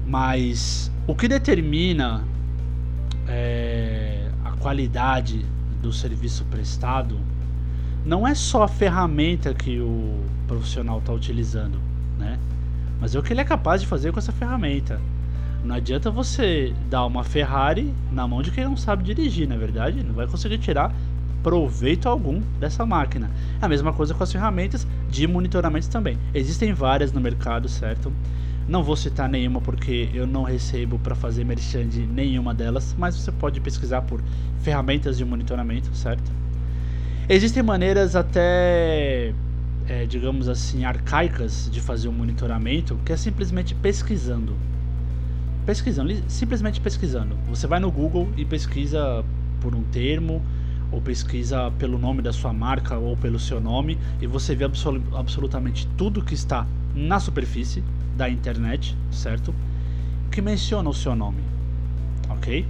Mas 0.07 0.91
o 1.07 1.15
que 1.15 1.27
determina 1.27 2.25
é, 3.27 4.31
a 4.45 4.53
qualidade 4.53 5.45
do 5.83 5.93
serviço 5.93 6.45
prestado 6.45 7.19
não 8.05 8.27
é 8.27 8.35
só 8.35 8.63
a 8.63 8.69
ferramenta 8.69 9.53
que 9.53 9.81
o 9.81 10.25
profissional 10.47 11.01
está 11.01 11.13
utilizando, 11.13 11.79
né? 12.19 12.39
Mas 13.01 13.15
é 13.15 13.19
o 13.19 13.23
que 13.23 13.33
ele 13.33 13.41
é 13.41 13.45
capaz 13.45 13.81
de 13.81 13.87
fazer 13.87 14.13
com 14.13 14.19
essa 14.19 14.33
ferramenta. 14.33 15.01
Não 15.65 15.75
adianta 15.75 16.11
você 16.11 16.75
dar 16.89 17.05
uma 17.05 17.23
Ferrari 17.23 17.93
na 18.11 18.27
mão 18.27 18.41
de 18.43 18.51
quem 18.51 18.65
não 18.65 18.77
sabe 18.77 19.03
dirigir, 19.03 19.47
na 19.47 19.57
é 19.57 19.59
verdade, 19.59 20.03
não 20.03 20.15
vai 20.15 20.27
conseguir 20.27 20.59
tirar 20.59 20.95
proveito 21.43 22.09
algum 22.09 22.41
dessa 22.59 22.85
máquina. 22.85 23.31
É 23.61 23.65
a 23.65 23.69
mesma 23.69 23.93
coisa 23.93 24.15
com 24.15 24.23
as 24.23 24.33
ferramentas 24.33 24.87
de 25.09 25.27
monitoramento 25.27 25.89
também. 25.89 26.19
Existem 26.35 26.73
várias 26.73 27.13
no 27.13 27.21
mercado, 27.21 27.69
certo? 27.69 28.13
Não 28.69 28.85
vou 28.85 28.97
citar 28.97 29.29
nenhuma 29.29 29.61
porque 29.61 30.09
eu 30.15 30.27
não 30.27 30.43
recebo 30.43 30.99
para 30.99 31.15
fazer 31.15 31.45
merchan 31.45 31.89
de 31.89 32.07
nenhuma 32.07 32.55
delas, 32.55 32.95
mas 32.97 33.17
você 33.17 33.33
pode 33.33 33.61
pesquisar 33.61 34.03
por 34.03 34.23
ferramentas 34.61 35.19
de 35.19 35.25
monitoramento, 35.25 35.95
certo? 35.95 36.31
Existem 37.29 37.63
maneiras 37.63 38.15
até, 38.15 39.33
é, 39.89 40.05
digamos 40.07 40.49
assim, 40.49 40.85
arcaicas 40.85 41.69
de 41.71 41.81
fazer 41.81 42.09
o 42.09 42.11
um 42.11 42.15
monitoramento, 42.15 42.99
que 43.05 43.13
é 43.13 43.17
simplesmente 43.17 43.75
pesquisando. 43.75 44.55
Pesquisando, 45.65 46.13
simplesmente 46.29 46.81
pesquisando. 46.81 47.37
Você 47.49 47.67
vai 47.67 47.81
no 47.81 47.91
Google 47.91 48.29
e 48.37 48.45
pesquisa 48.45 49.25
por 49.61 49.75
um 49.75 49.83
termo, 49.83 50.43
ou 50.91 51.01
pesquisa 51.01 51.71
pelo 51.79 51.99
nome 51.99 52.23
da 52.23 52.33
sua 52.33 52.53
marca 52.53 52.97
ou 52.97 53.17
pelo 53.17 53.39
seu 53.39 53.61
nome 53.61 53.99
e 54.21 54.27
você 54.27 54.55
vê 54.55 54.65
absol 54.65 55.01
absolutamente 55.15 55.87
tudo 55.97 56.23
que 56.23 56.35
está 56.35 56.67
na 56.95 57.21
superfície 57.21 57.83
da 58.17 58.29
internet, 58.29 58.97
certo? 59.11 59.55
Que 60.31 60.43
menciona 60.43 60.89
o 60.89 60.95
seu 60.95 61.15
nome, 61.15 61.43
ok? 62.29 62.67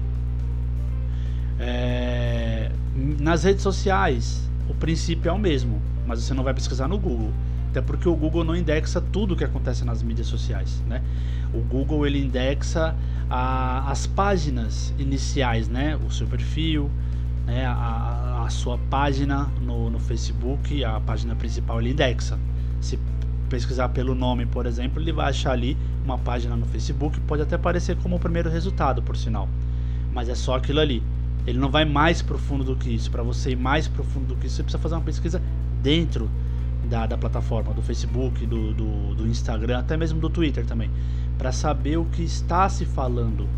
É... 1.59 2.73
nas 2.95 3.45
redes 3.45 3.63
sociais, 3.63 4.49
o 4.69 4.75
princípio 4.75 5.29
é 5.29 5.33
o 5.33 5.39
mesmo, 5.39 5.81
mas 6.07 6.23
você 6.23 6.33
não 6.33 6.45
vai 6.45 6.55
pesquisar 6.55 6.89
no 6.89 6.99
Google. 6.99 7.33
Até 7.71 7.81
porque 7.81 8.09
o 8.09 8.17
Google 8.17 8.43
não 8.45 8.57
indexa 8.57 9.01
tudo 9.01 9.35
o 9.35 9.37
que 9.37 9.45
acontece 9.45 9.85
nas 9.85 10.03
mídias 10.03 10.27
sociais, 10.27 10.83
né? 10.89 11.03
O 11.55 11.61
Google 11.61 12.05
ele 12.07 12.19
indexa 12.19 12.97
a, 13.29 13.91
as 13.91 14.07
páginas 14.09 14.93
iniciais, 14.99 15.69
né? 15.69 15.97
O 15.97 16.11
seu 16.11 16.27
perfil, 16.27 16.91
né? 17.51 17.67
a, 17.67 18.45
a 18.47 18.51
sua 18.51 18.79
página 18.79 19.49
no, 19.61 19.91
no 19.91 19.99
Facebook, 19.99 20.85
a 20.85 21.01
página 21.01 21.35
principal 21.35 21.81
ele 21.81 21.91
indexa. 21.91 22.39
Se 22.81 22.99
pesquisar 23.49 23.89
pelo 23.89 24.15
nome, 24.15 24.47
por 24.47 24.67
exemplo, 24.67 25.03
ele 25.03 25.13
vai 25.13 25.31
achar 25.31 25.53
ali 25.53 25.77
uma 26.05 26.17
página 26.17 26.55
no 26.55 26.65
Facebook, 26.67 27.19
pode 27.21 27.43
até 27.43 27.57
aparecer 27.57 27.97
como 27.97 28.17
o 28.17 28.21
primeiro 28.21 28.49
resultado, 28.49 29.03
por 29.03 29.17
sinal. 29.17 29.49
Mas 30.13 30.29
é 30.29 30.35
só 30.35 30.57
aquilo 30.57 30.81
ali. 30.81 31.03
Ele 31.47 31.59
não 31.59 31.69
vai 31.69 31.85
mais 31.85 32.23
profundo 32.23 32.63
do 32.63 32.77
que 32.77 32.91
isso. 32.91 33.11
Para 33.11 33.23
você 33.23 33.51
ir 33.51 33.57
mais 33.57 33.89
profundo 33.89 34.27
do 34.29 34.37
que 34.37 34.47
isso, 34.47 34.57
você 34.57 34.63
precisa 34.63 34.81
fazer 34.81 34.95
uma 34.95 35.01
pesquisa 35.01 35.43
dentro 35.83 36.31
da, 36.89 37.07
da 37.07 37.19
plataforma, 37.19 37.73
do 37.75 37.83
Facebook, 37.83 38.47
do, 38.47 38.73
do, 38.73 39.15
do 39.15 39.27
Instagram, 39.27 39.79
até 39.81 39.97
mesmo 39.97 40.21
do 40.21 40.31
Twitter 40.31 40.65
também, 40.65 40.91
para 41.37 41.51
saber 41.51 41.97
o 41.97 42.05
que 42.05 42.23
está 42.23 42.69
se 42.69 42.85
falando 42.85 43.49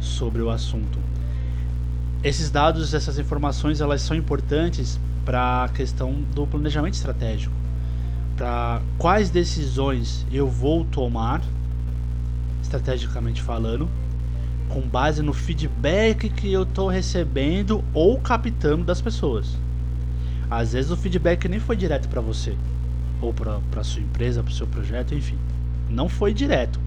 sobre 0.00 0.42
o 0.42 0.50
assunto. 0.50 0.98
Esses 2.22 2.50
dados, 2.50 2.92
essas 2.92 3.18
informações, 3.18 3.80
elas 3.80 4.02
são 4.02 4.14
importantes 4.14 5.00
para 5.24 5.64
a 5.64 5.68
questão 5.70 6.12
do 6.34 6.46
planejamento 6.46 6.92
estratégico, 6.92 7.54
para 8.36 8.82
quais 8.98 9.30
decisões 9.30 10.26
eu 10.30 10.46
vou 10.46 10.84
tomar, 10.84 11.40
estrategicamente 12.62 13.40
falando, 13.40 13.88
com 14.68 14.82
base 14.82 15.22
no 15.22 15.32
feedback 15.32 16.28
que 16.28 16.52
eu 16.52 16.64
estou 16.64 16.88
recebendo 16.88 17.82
ou 17.94 18.20
captando 18.20 18.84
das 18.84 19.00
pessoas. 19.00 19.56
Às 20.50 20.74
vezes 20.74 20.90
o 20.90 20.98
feedback 20.98 21.48
nem 21.48 21.58
foi 21.58 21.74
direto 21.74 22.06
para 22.06 22.20
você, 22.20 22.54
ou 23.22 23.32
para 23.32 23.82
sua 23.82 24.02
empresa, 24.02 24.42
para 24.42 24.52
o 24.52 24.54
seu 24.54 24.66
projeto, 24.66 25.14
enfim. 25.14 25.38
Não 25.88 26.06
foi 26.06 26.34
direto. 26.34 26.78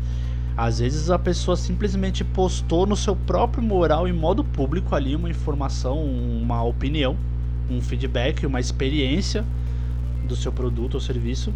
Às 0.55 0.79
vezes 0.79 1.09
a 1.09 1.17
pessoa 1.17 1.57
simplesmente 1.57 2.23
postou 2.23 2.85
no 2.85 2.95
seu 2.95 3.15
próprio 3.15 3.63
moral 3.63 4.07
em 4.07 4.13
modo 4.13 4.43
público 4.43 4.95
ali 4.95 5.15
uma 5.15 5.29
informação, 5.29 6.03
uma 6.03 6.63
opinião, 6.63 7.17
um 7.69 7.81
feedback, 7.81 8.45
uma 8.45 8.59
experiência 8.59 9.43
do 10.27 10.35
seu 10.35 10.51
produto 10.51 10.95
ou 10.95 11.01
serviço 11.01 11.51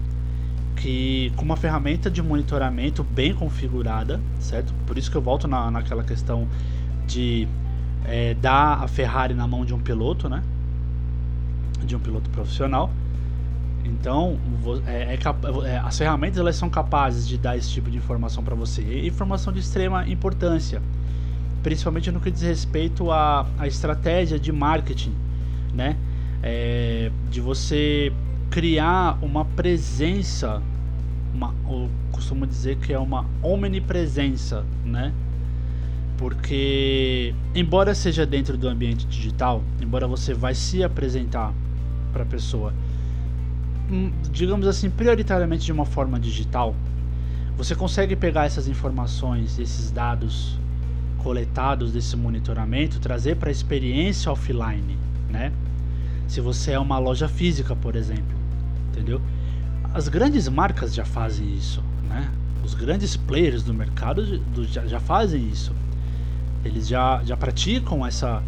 que 0.75 1.31
com 1.35 1.43
uma 1.43 1.57
ferramenta 1.57 2.09
de 2.09 2.21
monitoramento 2.21 3.03
bem 3.03 3.33
configurada, 3.33 4.19
certo? 4.39 4.73
Por 4.85 4.97
isso 4.97 5.09
que 5.09 5.17
eu 5.17 5.21
volto 5.21 5.47
na, 5.47 5.71
naquela 5.71 6.03
questão 6.03 6.47
de 7.07 7.47
é, 8.05 8.35
dar 8.35 8.83
a 8.83 8.87
Ferrari 8.87 9.33
na 9.33 9.47
mão 9.47 9.65
de 9.65 9.73
um 9.73 9.79
piloto, 9.79 10.29
né? 10.29 10.43
de 11.83 11.95
um 11.95 11.99
piloto 11.99 12.29
profissional. 12.29 12.91
Então, 13.87 14.37
é, 14.85 15.15
é, 15.15 15.19
é, 15.65 15.77
as 15.77 15.97
ferramentas 15.97 16.37
elas 16.37 16.55
são 16.55 16.69
capazes 16.69 17.27
de 17.27 17.37
dar 17.37 17.57
esse 17.57 17.69
tipo 17.69 17.89
de 17.89 17.97
informação 17.97 18.43
para 18.43 18.55
você. 18.55 18.81
E 18.81 19.07
informação 19.07 19.53
de 19.53 19.59
extrema 19.59 20.07
importância, 20.07 20.81
principalmente 21.63 22.11
no 22.11 22.19
que 22.19 22.29
diz 22.29 22.41
respeito 22.41 23.11
à, 23.11 23.47
à 23.57 23.67
estratégia 23.67 24.37
de 24.37 24.51
marketing, 24.51 25.13
né? 25.73 25.95
É, 26.43 27.11
de 27.31 27.41
você 27.41 28.11
criar 28.49 29.17
uma 29.21 29.43
presença, 29.43 30.61
uma, 31.33 31.53
eu 31.69 31.89
costumo 32.11 32.45
dizer 32.45 32.77
que 32.77 32.93
é 32.93 32.99
uma 32.99 33.25
omnipresença, 33.41 34.65
né? 34.85 35.13
Porque, 36.17 37.33
embora 37.53 37.93
seja 37.93 38.25
dentro 38.25 38.57
do 38.57 38.67
ambiente 38.67 39.05
digital, 39.05 39.63
embora 39.79 40.07
você 40.07 40.33
vai 40.33 40.55
se 40.55 40.83
apresentar 40.83 41.53
para 42.11 42.23
a 42.23 42.25
pessoa, 42.25 42.73
digamos 44.31 44.67
assim, 44.67 44.89
prioritariamente 44.89 45.65
de 45.65 45.71
uma 45.71 45.85
forma 45.85 46.19
digital, 46.19 46.75
você 47.55 47.73
consegue 47.73 48.15
pegar 48.15 48.45
essas 48.45 48.67
informações, 48.67 49.57
esses 49.57 49.89
dados 49.89 50.59
coletados 51.23 51.91
desse 51.91 52.15
monitoramento, 52.15 52.99
trazer 52.99 53.35
para 53.35 53.49
a 53.49 53.51
experiência 53.51 54.31
offline, 54.31 54.97
né? 55.29 55.51
Se 56.27 56.41
você 56.41 56.73
é 56.73 56.79
uma 56.79 56.99
loja 56.99 57.27
física, 57.27 57.75
por 57.75 57.95
exemplo, 57.95 58.37
entendeu? 58.89 59.21
As 59.93 60.07
grandes 60.07 60.47
marcas 60.47 60.93
já 60.93 61.05
fazem 61.05 61.55
isso, 61.55 61.83
né? 62.07 62.29
Os 62.63 62.73
grandes 62.73 63.15
players 63.15 63.63
do 63.63 63.73
mercado 63.73 64.41
já, 64.65 64.85
já 64.85 64.99
fazem 64.99 65.47
isso. 65.47 65.73
Eles 66.63 66.87
já, 66.87 67.23
já 67.23 67.37
praticam 67.37 68.05
essa, 68.05 68.43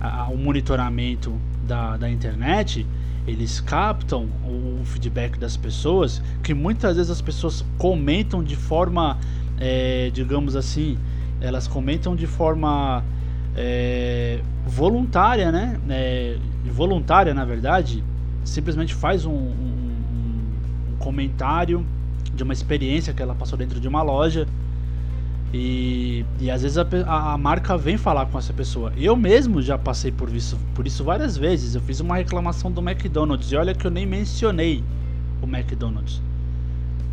a, 0.00 0.28
o 0.28 0.38
monitoramento 0.38 1.36
da, 1.66 1.96
da 1.96 2.08
internet 2.08 2.86
eles 3.26 3.60
captam 3.60 4.28
o 4.44 4.84
feedback 4.84 5.38
das 5.38 5.56
pessoas, 5.56 6.22
que 6.42 6.52
muitas 6.52 6.96
vezes 6.96 7.10
as 7.10 7.22
pessoas 7.22 7.64
comentam 7.78 8.42
de 8.42 8.56
forma, 8.56 9.18
é, 9.58 10.10
digamos 10.12 10.54
assim, 10.56 10.98
elas 11.40 11.66
comentam 11.66 12.14
de 12.14 12.26
forma 12.26 13.02
é, 13.56 14.40
voluntária, 14.66 15.50
né? 15.50 15.80
É, 15.88 16.36
voluntária, 16.66 17.32
na 17.32 17.44
verdade, 17.44 18.04
simplesmente 18.44 18.94
faz 18.94 19.24
um, 19.24 19.32
um, 19.32 19.94
um 20.92 20.96
comentário 20.98 21.84
de 22.34 22.42
uma 22.42 22.52
experiência 22.52 23.14
que 23.14 23.22
ela 23.22 23.34
passou 23.34 23.56
dentro 23.56 23.80
de 23.80 23.88
uma 23.88 24.02
loja 24.02 24.46
e, 25.56 26.26
e 26.40 26.50
às 26.50 26.62
vezes 26.62 26.76
a, 26.76 26.84
a, 27.06 27.38
marca 27.38 27.78
vem 27.78 27.96
falar 27.96 28.26
com 28.26 28.36
essa 28.36 28.52
pessoa. 28.52 28.92
Eu 28.96 29.14
mesmo 29.14 29.62
já 29.62 29.78
passei 29.78 30.10
por 30.10 30.28
isso, 30.34 30.58
por 30.74 30.84
isso 30.84 31.04
várias 31.04 31.36
vezes. 31.36 31.76
Eu 31.76 31.80
fiz 31.80 32.00
uma 32.00 32.16
reclamação 32.16 32.72
do 32.72 32.80
McDonald's 32.80 33.52
e 33.52 33.56
olha 33.56 33.72
que 33.72 33.86
eu 33.86 33.90
nem 33.90 34.04
mencionei 34.04 34.82
o 35.40 35.46
McDonald's. 35.46 36.20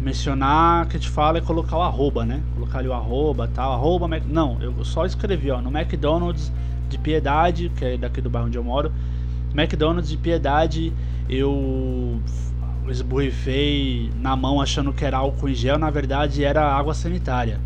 Mencionar 0.02 0.88
que 0.88 0.98
te 0.98 1.08
fala 1.08 1.38
é 1.38 1.42
colocar 1.42 1.78
o 1.78 1.84
arroba, 1.84 2.26
né? 2.26 2.42
Colocar 2.56 2.80
ali 2.80 2.88
o 2.88 2.94
arroba 2.94 3.48
tal, 3.48 3.74
arroba 3.74 4.08
Mac... 4.08 4.24
Não, 4.26 4.58
eu 4.60 4.84
só 4.84 5.06
escrevi, 5.06 5.52
ó, 5.52 5.62
no 5.62 5.70
McDonald's 5.70 6.52
de 6.90 6.98
Piedade, 6.98 7.72
que 7.78 7.86
é 7.86 7.96
daqui 7.96 8.22
do 8.22 8.30
bairro 8.32 8.48
onde 8.48 8.58
eu 8.58 8.64
moro. 8.64 8.92
McDonald's 9.54 10.10
de 10.10 10.18
Piedade, 10.18 10.92
eu 11.30 12.20
esborrifei 12.90 14.10
na 14.20 14.36
mão 14.36 14.60
achando 14.60 14.92
que 14.92 15.06
era 15.06 15.18
álcool 15.18 15.48
em 15.48 15.54
gel, 15.54 15.78
na 15.78 15.92
verdade 15.92 16.44
era 16.44 16.76
água 16.76 16.96
sanitária. 16.96 17.60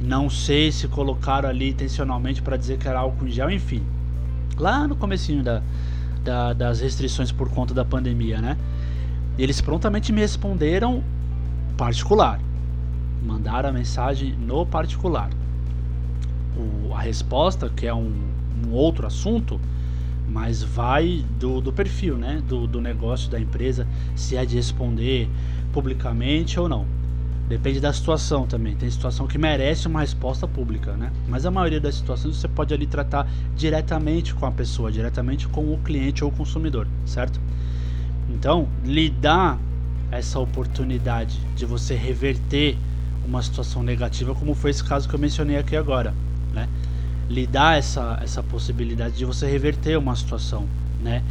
Não 0.00 0.30
sei 0.30 0.70
se 0.70 0.86
colocaram 0.86 1.48
ali 1.48 1.70
intencionalmente 1.70 2.40
para 2.40 2.56
dizer 2.56 2.78
que 2.78 2.86
era 2.86 3.00
álcool 3.00 3.26
em 3.26 3.30
gel, 3.30 3.50
enfim. 3.50 3.82
Lá 4.56 4.86
no 4.86 4.94
comecinho 4.94 5.42
da, 5.42 5.62
da, 6.22 6.52
das 6.52 6.80
restrições 6.80 7.32
por 7.32 7.48
conta 7.48 7.74
da 7.74 7.84
pandemia, 7.84 8.40
né? 8.40 8.56
Eles 9.36 9.60
prontamente 9.60 10.12
me 10.12 10.20
responderam 10.20 11.02
particular. 11.76 12.40
Mandaram 13.22 13.70
a 13.70 13.72
mensagem 13.72 14.32
no 14.32 14.64
particular. 14.64 15.30
O, 16.56 16.94
a 16.94 17.00
resposta, 17.00 17.68
que 17.68 17.86
é 17.86 17.94
um, 17.94 18.12
um 18.66 18.72
outro 18.72 19.06
assunto, 19.06 19.60
mas 20.28 20.62
vai 20.62 21.24
do, 21.38 21.60
do 21.60 21.72
perfil, 21.72 22.16
né? 22.16 22.42
Do, 22.46 22.66
do 22.66 22.80
negócio 22.80 23.30
da 23.30 23.40
empresa, 23.40 23.86
se 24.14 24.36
é 24.36 24.44
de 24.44 24.56
responder 24.56 25.28
publicamente 25.72 26.58
ou 26.58 26.68
não. 26.68 26.97
Depende 27.48 27.80
da 27.80 27.92
situação 27.92 28.46
também. 28.46 28.76
Tem 28.76 28.90
situação 28.90 29.26
que 29.26 29.38
merece 29.38 29.86
uma 29.86 30.00
resposta 30.00 30.46
pública, 30.46 30.92
né? 30.92 31.10
Mas 31.26 31.46
a 31.46 31.50
maioria 31.50 31.80
das 31.80 31.94
situações 31.94 32.36
você 32.36 32.46
pode 32.46 32.74
ali 32.74 32.86
tratar 32.86 33.26
diretamente 33.56 34.34
com 34.34 34.44
a 34.44 34.50
pessoa, 34.50 34.92
diretamente 34.92 35.48
com 35.48 35.72
o 35.72 35.78
cliente 35.78 36.22
ou 36.22 36.30
o 36.30 36.32
consumidor, 36.32 36.86
certo? 37.06 37.40
Então, 38.28 38.68
lhe 38.84 39.08
dá 39.08 39.58
essa 40.10 40.38
oportunidade 40.38 41.40
de 41.56 41.64
você 41.64 41.94
reverter 41.94 42.76
uma 43.24 43.42
situação 43.42 43.82
negativa, 43.82 44.34
como 44.34 44.54
foi 44.54 44.70
esse 44.70 44.84
caso 44.84 45.08
que 45.08 45.14
eu 45.14 45.18
mencionei 45.18 45.56
aqui 45.56 45.74
agora, 45.74 46.14
né? 46.52 46.68
Lhe 47.30 47.46
dá 47.46 47.76
essa, 47.76 48.18
essa 48.22 48.42
possibilidade 48.42 49.16
de 49.16 49.24
você 49.24 49.46
reverter 49.46 49.98
uma 49.98 50.14
situação, 50.14 50.66
né? 51.02 51.22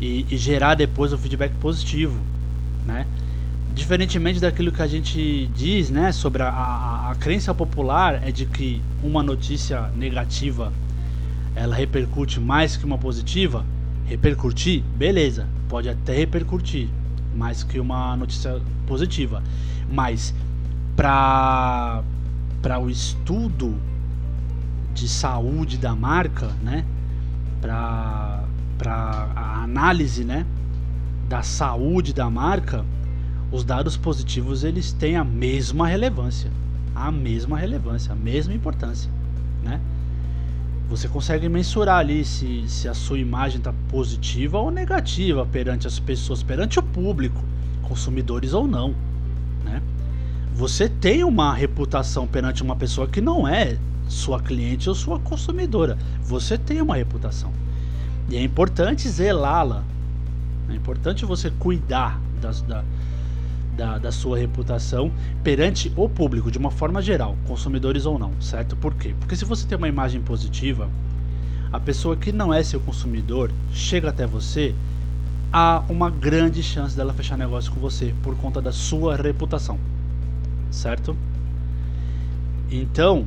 E, 0.00 0.26
e 0.30 0.36
gerar 0.38 0.74
depois 0.74 1.12
um 1.12 1.18
feedback 1.18 1.52
positivo, 1.54 2.18
né? 2.86 3.06
Diferentemente 3.76 4.40
daquilo 4.40 4.72
que 4.72 4.80
a 4.80 4.86
gente 4.86 5.48
diz, 5.54 5.90
né, 5.90 6.10
sobre 6.10 6.42
a, 6.42 6.48
a, 6.48 7.10
a, 7.10 7.14
crença 7.16 7.54
popular 7.54 8.26
é 8.26 8.32
de 8.32 8.46
que 8.46 8.82
uma 9.02 9.22
notícia 9.22 9.88
negativa 9.94 10.72
ela 11.54 11.76
repercute 11.76 12.40
mais 12.40 12.74
que 12.74 12.86
uma 12.86 12.96
positiva, 12.96 13.66
repercutir, 14.06 14.82
beleza, 14.96 15.46
pode 15.68 15.90
até 15.90 16.16
repercutir 16.16 16.88
mais 17.36 17.62
que 17.62 17.78
uma 17.78 18.16
notícia 18.16 18.60
positiva, 18.86 19.42
mas 19.92 20.34
para 20.96 22.02
para 22.62 22.78
o 22.80 22.88
estudo 22.88 23.76
de 24.94 25.06
saúde 25.06 25.76
da 25.76 25.94
marca, 25.94 26.46
né, 26.62 26.82
para 27.60 28.42
para 28.78 29.28
a 29.36 29.62
análise, 29.62 30.24
né, 30.24 30.46
da 31.28 31.42
saúde 31.42 32.14
da 32.14 32.30
marca, 32.30 32.82
os 33.50 33.64
dados 33.64 33.96
positivos 33.96 34.64
eles 34.64 34.92
têm 34.92 35.16
a 35.16 35.24
mesma 35.24 35.86
relevância, 35.86 36.50
a 36.94 37.10
mesma 37.10 37.58
relevância, 37.58 38.12
a 38.12 38.16
mesma 38.16 38.54
importância, 38.54 39.10
né? 39.62 39.80
você 40.88 41.08
consegue 41.08 41.48
mensurar 41.48 41.98
ali 41.98 42.24
se, 42.24 42.64
se 42.68 42.88
a 42.88 42.94
sua 42.94 43.18
imagem 43.18 43.58
está 43.58 43.72
positiva 43.88 44.58
ou 44.58 44.70
negativa 44.70 45.44
perante 45.44 45.86
as 45.86 45.98
pessoas, 45.98 46.42
perante 46.42 46.78
o 46.78 46.82
público, 46.82 47.42
consumidores 47.82 48.52
ou 48.52 48.68
não, 48.68 48.94
né? 49.64 49.82
Você 50.54 50.88
tem 50.88 51.22
uma 51.24 51.52
reputação 51.52 52.26
perante 52.26 52.62
uma 52.62 52.76
pessoa 52.76 53.06
que 53.06 53.20
não 53.20 53.46
é 53.46 53.76
sua 54.08 54.40
cliente 54.40 54.88
ou 54.88 54.94
sua 54.94 55.18
consumidora. 55.18 55.98
Você 56.22 56.56
tem 56.56 56.80
uma 56.80 56.96
reputação. 56.96 57.52
E 58.30 58.36
é 58.36 58.42
importante 58.42 59.08
zelá-la. 59.08 59.84
É 60.70 60.74
importante 60.74 61.26
você 61.26 61.50
cuidar 61.50 62.18
das, 62.40 62.62
da, 62.62 62.82
da, 63.76 63.98
da, 63.98 64.10
sua 64.10 64.38
reputação 64.38 65.12
perante 65.44 65.92
o 65.94 66.08
público, 66.08 66.50
de 66.50 66.58
uma 66.58 66.70
forma 66.70 67.02
geral, 67.02 67.36
consumidores 67.46 68.06
ou 68.06 68.18
não, 68.18 68.32
certo? 68.40 68.74
Por 68.76 68.94
quê? 68.94 69.14
Porque 69.20 69.36
se 69.36 69.44
você 69.44 69.66
tem 69.66 69.76
uma 69.76 69.88
imagem 69.88 70.20
positiva, 70.22 70.88
a 71.72 71.78
pessoa 71.78 72.16
que 72.16 72.32
não 72.32 72.54
é 72.54 72.62
seu 72.62 72.80
consumidor 72.80 73.50
chega 73.72 74.08
até 74.08 74.26
você, 74.26 74.74
há 75.52 75.82
uma 75.88 76.10
grande 76.10 76.62
chance 76.62 76.96
dela 76.96 77.12
fechar 77.12 77.36
negócio 77.36 77.70
com 77.72 77.80
você 77.80 78.14
por 78.22 78.34
conta 78.36 78.60
da 78.62 78.72
sua 78.72 79.16
reputação, 79.16 79.78
certo? 80.70 81.16
Então, 82.70 83.26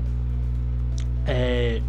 é, 1.26 1.82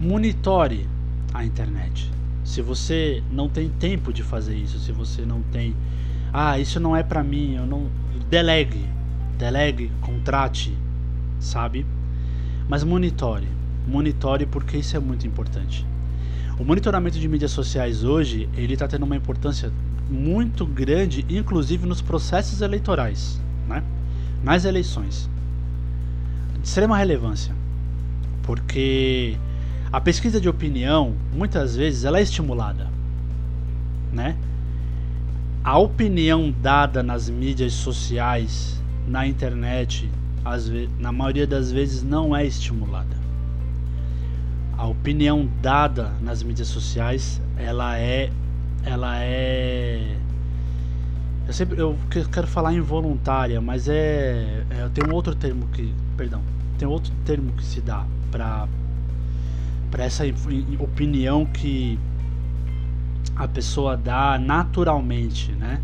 monitore 0.00 0.88
a 1.32 1.44
internet. 1.44 2.10
Se 2.44 2.60
você 2.60 3.22
não 3.30 3.48
tem 3.48 3.68
tempo 3.68 4.12
de 4.12 4.22
fazer 4.22 4.56
isso, 4.56 4.78
se 4.80 4.90
você 4.90 5.22
não 5.22 5.40
tem 5.42 5.74
ah, 6.32 6.58
isso 6.58 6.78
não 6.78 6.94
é 6.94 7.02
para 7.02 7.22
mim, 7.22 7.56
eu 7.56 7.66
não 7.66 7.88
delegue, 8.28 8.84
delegue, 9.36 9.90
contrate, 10.00 10.76
sabe? 11.38 11.84
Mas 12.68 12.84
monitore, 12.84 13.48
monitore 13.86 14.46
porque 14.46 14.76
isso 14.76 14.96
é 14.96 15.00
muito 15.00 15.26
importante. 15.26 15.84
O 16.58 16.64
monitoramento 16.64 17.18
de 17.18 17.26
mídias 17.26 17.50
sociais 17.50 18.04
hoje, 18.04 18.48
ele 18.56 18.74
está 18.74 18.86
tendo 18.86 19.04
uma 19.04 19.16
importância 19.16 19.72
muito 20.10 20.66
grande, 20.66 21.24
inclusive 21.28 21.86
nos 21.86 22.02
processos 22.02 22.60
eleitorais, 22.60 23.40
né? 23.66 23.82
Nas 24.44 24.64
eleições. 24.64 25.28
De 26.60 26.68
extrema 26.68 26.96
relevância. 26.96 27.54
Porque 28.42 29.36
a 29.92 30.00
pesquisa 30.00 30.40
de 30.40 30.48
opinião, 30.48 31.14
muitas 31.34 31.76
vezes, 31.76 32.04
ela 32.04 32.18
é 32.18 32.22
estimulada, 32.22 32.88
né? 34.12 34.36
A 35.62 35.78
opinião 35.78 36.54
dada 36.62 37.02
nas 37.02 37.28
mídias 37.28 37.74
sociais, 37.74 38.80
na 39.06 39.26
internet, 39.26 40.10
na 40.98 41.12
maioria 41.12 41.46
das 41.46 41.70
vezes 41.70 42.02
não 42.02 42.34
é 42.34 42.46
estimulada. 42.46 43.16
A 44.76 44.86
opinião 44.86 45.46
dada 45.60 46.12
nas 46.22 46.42
mídias 46.42 46.68
sociais, 46.68 47.40
ela 47.58 47.98
é, 47.98 48.30
ela 48.84 49.22
é, 49.22 50.16
eu 51.46 51.52
sempre, 51.52 51.78
eu 51.78 51.98
quero 52.32 52.46
falar 52.46 52.72
involuntária, 52.72 53.60
mas 53.60 53.86
é, 53.88 54.64
é 54.70 54.88
tem 54.94 55.04
um 55.04 55.12
outro 55.12 55.34
termo 55.34 55.66
que, 55.68 55.92
perdão, 56.16 56.40
tem 56.78 56.88
outro 56.88 57.12
termo 57.26 57.52
que 57.52 57.64
se 57.64 57.80
dá 57.80 58.06
para 58.30 58.66
para 59.90 60.04
essa 60.04 60.22
opinião 60.78 61.44
que 61.44 61.98
a 63.36 63.48
pessoa 63.48 63.96
dá 63.96 64.38
naturalmente, 64.38 65.52
né? 65.52 65.80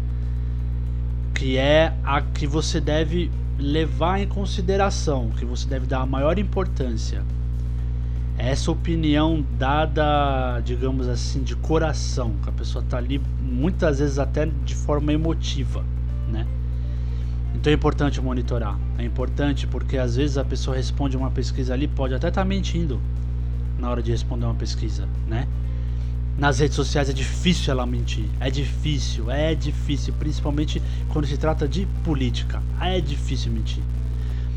Que 1.35 1.57
é 1.57 1.95
a 2.05 2.21
que 2.21 2.47
você 2.47 2.81
deve 2.81 3.31
levar 3.59 4.21
em 4.21 4.27
consideração, 4.27 5.31
que 5.31 5.45
você 5.45 5.67
deve 5.67 5.87
dar 5.87 6.01
a 6.01 6.07
maior 6.07 6.39
importância. 6.39 7.23
Essa 8.39 8.71
opinião 8.71 9.45
dada, 9.59 10.61
digamos 10.61 11.09
assim, 11.09 11.43
de 11.43 11.57
coração, 11.57 12.35
que 12.43 12.49
a 12.51 12.53
pessoa 12.53 12.85
está 12.85 12.99
ali 12.99 13.21
muitas 13.41 13.99
vezes 13.99 14.19
até 14.19 14.47
de 14.47 14.75
forma 14.75 15.13
emotiva, 15.13 15.83
né? 16.29 16.47
Então 17.55 17.71
é 17.71 17.75
importante 17.75 18.21
monitorar. 18.21 18.79
É 18.99 19.05
importante 19.05 19.67
porque 19.67 19.97
às 19.97 20.17
vezes 20.17 20.37
a 20.37 20.45
pessoa 20.45 20.77
responde 20.77 21.17
uma 21.17 21.31
pesquisa 21.31 21.73
ali, 21.73 21.89
pode 21.89 22.15
até 22.15 22.29
estar 22.29 22.43
tá 22.43 22.45
mentindo 22.45 23.01
na 23.79 23.91
hora 23.91 24.03
de 24.03 24.11
responder 24.11 24.45
uma 24.45 24.55
pesquisa, 24.55 25.09
né? 25.27 25.49
Nas 26.38 26.59
redes 26.59 26.77
sociais 26.77 27.09
é 27.09 27.12
difícil 27.12 27.72
ela 27.72 27.87
mentir. 27.87 28.27
É 28.38 28.51
difícil, 28.51 29.31
é 29.31 29.55
difícil, 29.55 30.12
principalmente 30.18 30.83
quando 31.09 31.27
se 31.27 31.37
trata 31.37 31.66
de 31.66 31.87
política. 32.05 32.62
É 32.81 33.01
difícil 33.01 33.53
mentir. 33.53 33.83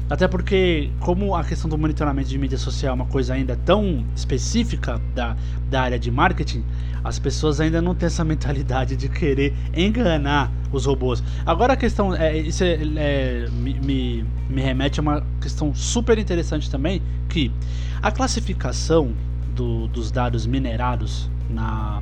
Até 0.09 0.27
porque, 0.27 0.89
como 0.99 1.35
a 1.35 1.43
questão 1.43 1.69
do 1.69 1.77
monitoramento 1.77 2.27
de 2.27 2.37
mídia 2.37 2.57
social 2.57 2.91
é 2.91 2.95
uma 2.95 3.05
coisa 3.05 3.35
ainda 3.35 3.55
tão 3.55 4.03
específica 4.15 4.99
da, 5.13 5.37
da 5.69 5.83
área 5.83 5.99
de 5.99 6.09
marketing, 6.09 6.63
as 7.03 7.19
pessoas 7.19 7.61
ainda 7.61 7.79
não 7.79 7.93
têm 7.93 8.07
essa 8.07 8.23
mentalidade 8.23 8.95
de 8.95 9.07
querer 9.07 9.53
enganar 9.71 10.51
os 10.71 10.85
robôs. 10.85 11.23
Agora 11.45 11.73
a 11.73 11.77
questão, 11.77 12.15
é, 12.15 12.35
isso 12.35 12.63
é, 12.63 12.79
é, 12.97 13.47
me, 13.51 14.25
me 14.49 14.61
remete 14.61 14.99
a 14.99 15.03
uma 15.03 15.23
questão 15.39 15.75
super 15.75 16.17
interessante 16.17 16.71
também, 16.71 17.03
que 17.29 17.51
a 18.01 18.11
classificação 18.11 19.13
do, 19.55 19.87
dos 19.87 20.09
dados 20.11 20.47
minerados 20.47 21.29
na, 21.49 22.01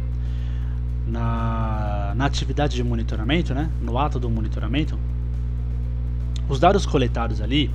na, 1.08 2.14
na 2.16 2.26
atividade 2.26 2.76
de 2.76 2.84
monitoramento, 2.84 3.54
né, 3.54 3.70
no 3.82 3.98
ato 3.98 4.20
do 4.20 4.30
monitoramento, 4.30 4.98
os 6.50 6.60
dados 6.60 6.86
coletados 6.86 7.42
ali, 7.42 7.72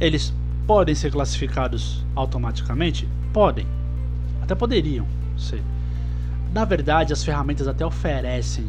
eles 0.00 0.32
podem 0.66 0.94
ser 0.94 1.10
classificados 1.10 2.04
automaticamente? 2.14 3.08
Podem. 3.32 3.66
Até 4.42 4.54
poderiam 4.54 5.06
ser. 5.36 5.62
Na 6.52 6.64
verdade, 6.64 7.12
as 7.12 7.24
ferramentas 7.24 7.66
até 7.66 7.84
oferecem 7.84 8.66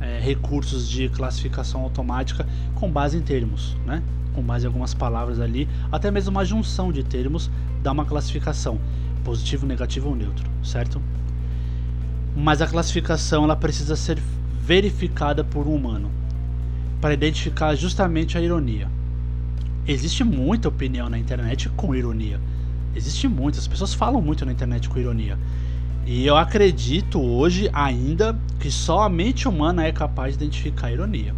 é, 0.00 0.20
recursos 0.20 0.88
de 0.88 1.08
classificação 1.08 1.82
automática 1.82 2.46
com 2.74 2.90
base 2.90 3.16
em 3.16 3.22
termos, 3.22 3.76
né? 3.86 4.02
com 4.34 4.42
base 4.42 4.64
em 4.64 4.68
algumas 4.68 4.94
palavras 4.94 5.40
ali, 5.40 5.68
até 5.90 6.10
mesmo 6.10 6.30
uma 6.30 6.44
junção 6.44 6.92
de 6.92 7.02
termos 7.02 7.50
dá 7.82 7.90
uma 7.90 8.04
classificação 8.04 8.78
positivo, 9.24 9.66
negativo 9.66 10.08
ou 10.08 10.16
neutro, 10.16 10.48
certo? 10.62 11.02
Mas 12.38 12.62
a 12.62 12.68
classificação 12.68 13.42
ela 13.42 13.56
precisa 13.56 13.96
ser 13.96 14.16
verificada 14.62 15.42
por 15.42 15.66
um 15.66 15.74
humano 15.74 16.08
para 17.00 17.12
identificar 17.12 17.74
justamente 17.74 18.38
a 18.38 18.40
ironia. 18.40 18.88
Existe 19.84 20.22
muita 20.22 20.68
opinião 20.68 21.08
na 21.08 21.18
internet 21.18 21.68
com 21.70 21.92
ironia. 21.96 22.40
Existe 22.94 23.26
muitas 23.26 23.66
pessoas 23.66 23.92
falam 23.92 24.22
muito 24.22 24.46
na 24.46 24.52
internet 24.52 24.88
com 24.88 25.00
ironia. 25.00 25.36
E 26.06 26.24
eu 26.24 26.36
acredito 26.36 27.20
hoje 27.20 27.68
ainda 27.72 28.38
que 28.60 28.70
só 28.70 29.02
a 29.02 29.08
mente 29.08 29.48
humana 29.48 29.84
é 29.84 29.90
capaz 29.90 30.38
de 30.38 30.44
identificar 30.44 30.86
a 30.86 30.92
ironia. 30.92 31.34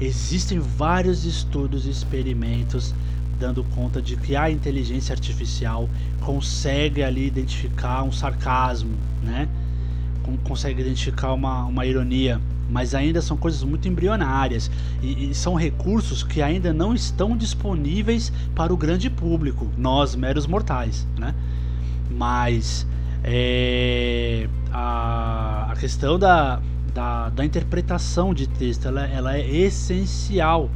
Existem 0.00 0.58
vários 0.58 1.26
estudos 1.26 1.84
e 1.86 1.90
experimentos 1.90 2.94
dando 3.38 3.62
conta 3.64 4.00
de 4.00 4.16
que 4.16 4.34
a 4.34 4.50
inteligência 4.50 5.12
artificial 5.12 5.90
consegue 6.20 7.02
ali 7.02 7.26
identificar 7.26 8.02
um 8.02 8.10
sarcasmo, 8.10 8.94
né? 9.22 9.46
Consegue 10.36 10.80
identificar 10.80 11.32
uma, 11.32 11.64
uma 11.64 11.86
ironia, 11.86 12.40
mas 12.70 12.94
ainda 12.94 13.22
são 13.22 13.36
coisas 13.36 13.62
muito 13.62 13.88
embrionárias 13.88 14.70
e, 15.02 15.30
e, 15.30 15.34
são 15.34 15.54
recursos 15.54 16.22
que 16.22 16.42
ainda 16.42 16.72
não 16.72 16.94
estão 16.94 17.36
disponíveis 17.36 18.32
para 18.54 18.72
o 18.72 18.76
grande 18.76 19.08
público, 19.08 19.68
nós 19.76 20.14
meros 20.14 20.46
mortais, 20.46 21.06
né? 21.18 21.34
Mas 22.10 22.86
é, 23.24 24.48
a, 24.70 25.68
a 25.70 25.76
questão 25.76 26.18
da, 26.18 26.60
da, 26.92 27.30
da, 27.30 27.44
interpretação 27.44 28.34
de 28.34 28.46
texto 28.46 28.86
ela, 28.86 29.06
ela 29.06 29.36
é 29.36 29.46
essencial 29.46 30.70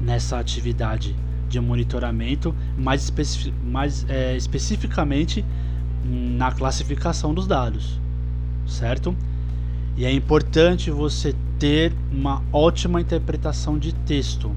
nessa 0.00 0.38
atividade 0.38 1.16
de 1.48 1.60
monitoramento, 1.60 2.54
mais, 2.76 3.04
especi 3.04 3.52
mais 3.64 4.06
é, 4.08 4.36
especificamente 4.36 5.44
na 6.04 6.50
classificação 6.50 7.34
dos 7.34 7.46
dados 7.46 8.01
certo? 8.72 9.14
E 9.96 10.04
é 10.04 10.12
importante 10.12 10.90
você 10.90 11.34
ter 11.58 11.92
uma 12.10 12.42
ótima 12.52 13.00
interpretação 13.00 13.78
de 13.78 13.94
texto 13.94 14.50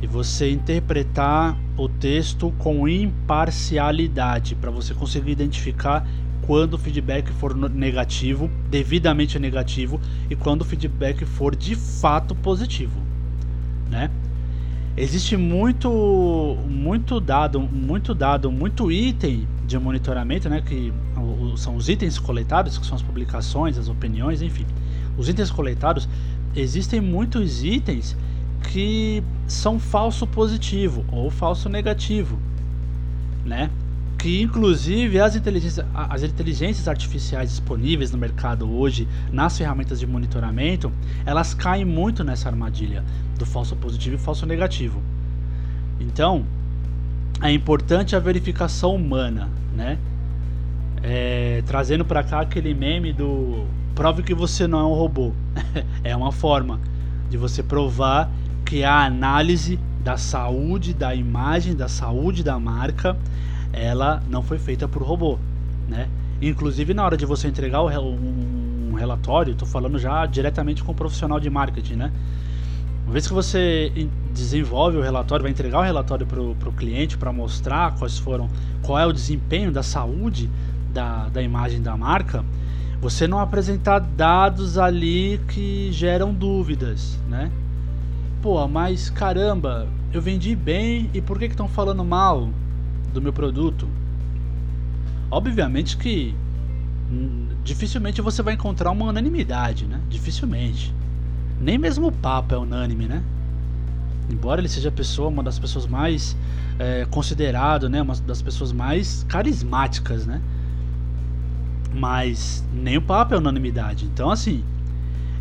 e 0.00 0.06
você 0.06 0.50
interpretar 0.50 1.58
o 1.76 1.88
texto 1.88 2.52
com 2.58 2.86
imparcialidade 2.86 4.54
para 4.54 4.70
você 4.70 4.94
conseguir 4.94 5.32
identificar 5.32 6.06
quando 6.42 6.74
o 6.74 6.78
feedback 6.78 7.30
for 7.32 7.54
negativo, 7.54 8.50
devidamente 8.70 9.38
negativo, 9.38 10.00
e 10.30 10.36
quando 10.36 10.62
o 10.62 10.64
feedback 10.64 11.24
for 11.24 11.54
de 11.54 11.74
fato 11.74 12.34
positivo, 12.34 12.98
né? 13.90 14.10
Existe 14.96 15.36
muito 15.36 16.56
muito 16.68 17.20
dado, 17.20 17.60
muito 17.60 18.14
dado, 18.14 18.50
muito 18.50 18.90
item 18.90 19.46
de 19.66 19.78
monitoramento, 19.78 20.48
né, 20.48 20.62
que 20.62 20.92
são 21.56 21.76
os 21.76 21.88
itens 21.88 22.18
coletados, 22.18 22.78
que 22.78 22.86
são 22.86 22.96
as 22.96 23.02
publicações, 23.02 23.78
as 23.78 23.88
opiniões, 23.88 24.42
enfim. 24.42 24.66
Os 25.16 25.28
itens 25.28 25.50
coletados, 25.50 26.08
existem 26.54 27.00
muitos 27.00 27.62
itens 27.62 28.16
que 28.72 29.22
são 29.46 29.78
falso 29.78 30.26
positivo 30.26 31.04
ou 31.10 31.30
falso 31.30 31.68
negativo, 31.68 32.38
né? 33.44 33.70
que 34.18 34.42
inclusive 34.42 35.20
as 35.20 35.36
inteligências, 35.36 35.86
as 35.94 36.22
inteligências 36.24 36.88
artificiais 36.88 37.50
disponíveis 37.50 38.10
no 38.10 38.18
mercado 38.18 38.68
hoje, 38.68 39.06
nas 39.32 39.56
ferramentas 39.56 40.00
de 40.00 40.06
monitoramento, 40.08 40.92
elas 41.24 41.54
caem 41.54 41.84
muito 41.84 42.24
nessa 42.24 42.48
armadilha 42.48 43.04
do 43.38 43.46
falso 43.46 43.76
positivo 43.76 44.16
e 44.16 44.18
falso 44.18 44.44
negativo. 44.44 45.00
Então, 46.00 46.44
é 47.40 47.52
importante 47.52 48.16
a 48.16 48.18
verificação 48.18 48.96
humana, 48.96 49.48
né? 49.76 49.96
É, 51.02 51.62
trazendo 51.66 52.04
para 52.04 52.22
cá 52.22 52.40
aquele 52.40 52.74
meme 52.74 53.12
do 53.12 53.66
prove 53.94 54.22
que 54.22 54.34
você 54.34 54.66
não 54.66 54.80
é 54.80 54.84
um 54.84 54.94
robô. 54.94 55.32
é 56.04 56.14
uma 56.14 56.32
forma 56.32 56.80
de 57.30 57.36
você 57.36 57.62
provar 57.62 58.30
que 58.64 58.84
a 58.84 59.04
análise 59.04 59.78
da 60.02 60.16
saúde 60.16 60.94
da 60.94 61.14
imagem, 61.14 61.74
da 61.74 61.88
saúde 61.88 62.42
da 62.42 62.58
marca, 62.58 63.16
ela 63.72 64.22
não 64.28 64.42
foi 64.42 64.58
feita 64.58 64.88
por 64.88 65.02
robô, 65.02 65.38
né? 65.88 66.08
Inclusive 66.40 66.94
na 66.94 67.04
hora 67.04 67.16
de 67.16 67.26
você 67.26 67.48
entregar 67.48 67.82
um 67.82 68.94
relatório, 68.94 69.52
estou 69.52 69.66
falando 69.66 69.98
já 69.98 70.24
diretamente 70.26 70.82
com 70.82 70.92
o 70.92 70.94
um 70.94 70.96
profissional 70.96 71.40
de 71.40 71.50
marketing, 71.50 71.94
né? 71.94 72.12
Uma 73.04 73.12
vez 73.12 73.26
que 73.26 73.32
você 73.32 73.90
desenvolve 74.34 74.98
o 74.98 75.00
relatório, 75.00 75.42
vai 75.42 75.50
entregar 75.50 75.78
o 75.78 75.82
relatório 75.82 76.26
para 76.26 76.40
o 76.40 76.72
cliente 76.72 77.16
para 77.16 77.32
mostrar 77.32 77.94
quais 77.96 78.18
foram, 78.18 78.48
qual 78.82 78.98
é 78.98 79.06
o 79.06 79.12
desempenho 79.12 79.72
da 79.72 79.82
saúde 79.82 80.48
da, 80.92 81.28
da 81.28 81.42
imagem 81.42 81.80
da 81.80 81.96
marca, 81.96 82.44
você 83.00 83.28
não 83.28 83.38
apresentar 83.38 84.00
dados 84.00 84.76
ali 84.76 85.40
que 85.48 85.90
geram 85.92 86.34
dúvidas, 86.34 87.18
né? 87.28 87.50
Pô, 88.42 88.66
mas 88.66 89.10
caramba, 89.10 89.88
eu 90.12 90.20
vendi 90.20 90.54
bem 90.54 91.10
e 91.14 91.20
por 91.20 91.38
que 91.38 91.46
estão 91.46 91.68
falando 91.68 92.04
mal 92.04 92.48
do 93.12 93.20
meu 93.20 93.32
produto? 93.32 93.88
Obviamente 95.30 95.96
que 95.96 96.34
hum, 97.10 97.48
dificilmente 97.62 98.20
você 98.20 98.42
vai 98.42 98.54
encontrar 98.54 98.90
uma 98.90 99.06
unanimidade, 99.06 99.86
né? 99.86 100.00
Dificilmente. 100.08 100.94
Nem 101.60 101.78
mesmo 101.78 102.08
o 102.08 102.12
Papa 102.12 102.54
é 102.54 102.58
unânime, 102.58 103.06
né? 103.06 103.22
Embora 104.30 104.60
ele 104.60 104.68
seja 104.68 104.90
pessoa, 104.90 105.28
uma 105.28 105.42
das 105.42 105.58
pessoas 105.58 105.86
mais 105.86 106.36
é, 106.78 107.06
considerado, 107.10 107.88
né? 107.88 108.02
Uma 108.02 108.14
das 108.14 108.42
pessoas 108.42 108.72
mais 108.72 109.24
carismáticas, 109.28 110.26
né? 110.26 110.40
Mas 111.94 112.64
nem 112.72 112.96
o 112.96 113.02
Papa 113.02 113.34
é 113.34 113.38
unanimidade. 113.38 114.04
Então, 114.04 114.30
assim, 114.30 114.62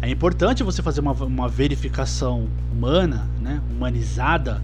é 0.02 0.10
importante 0.10 0.64
você 0.64 0.82
fazer 0.82 1.02
uma, 1.02 1.12
uma 1.12 1.50
verificação 1.50 2.48
humana, 2.72 3.28
né? 3.42 3.62
Humanizada 3.70 4.62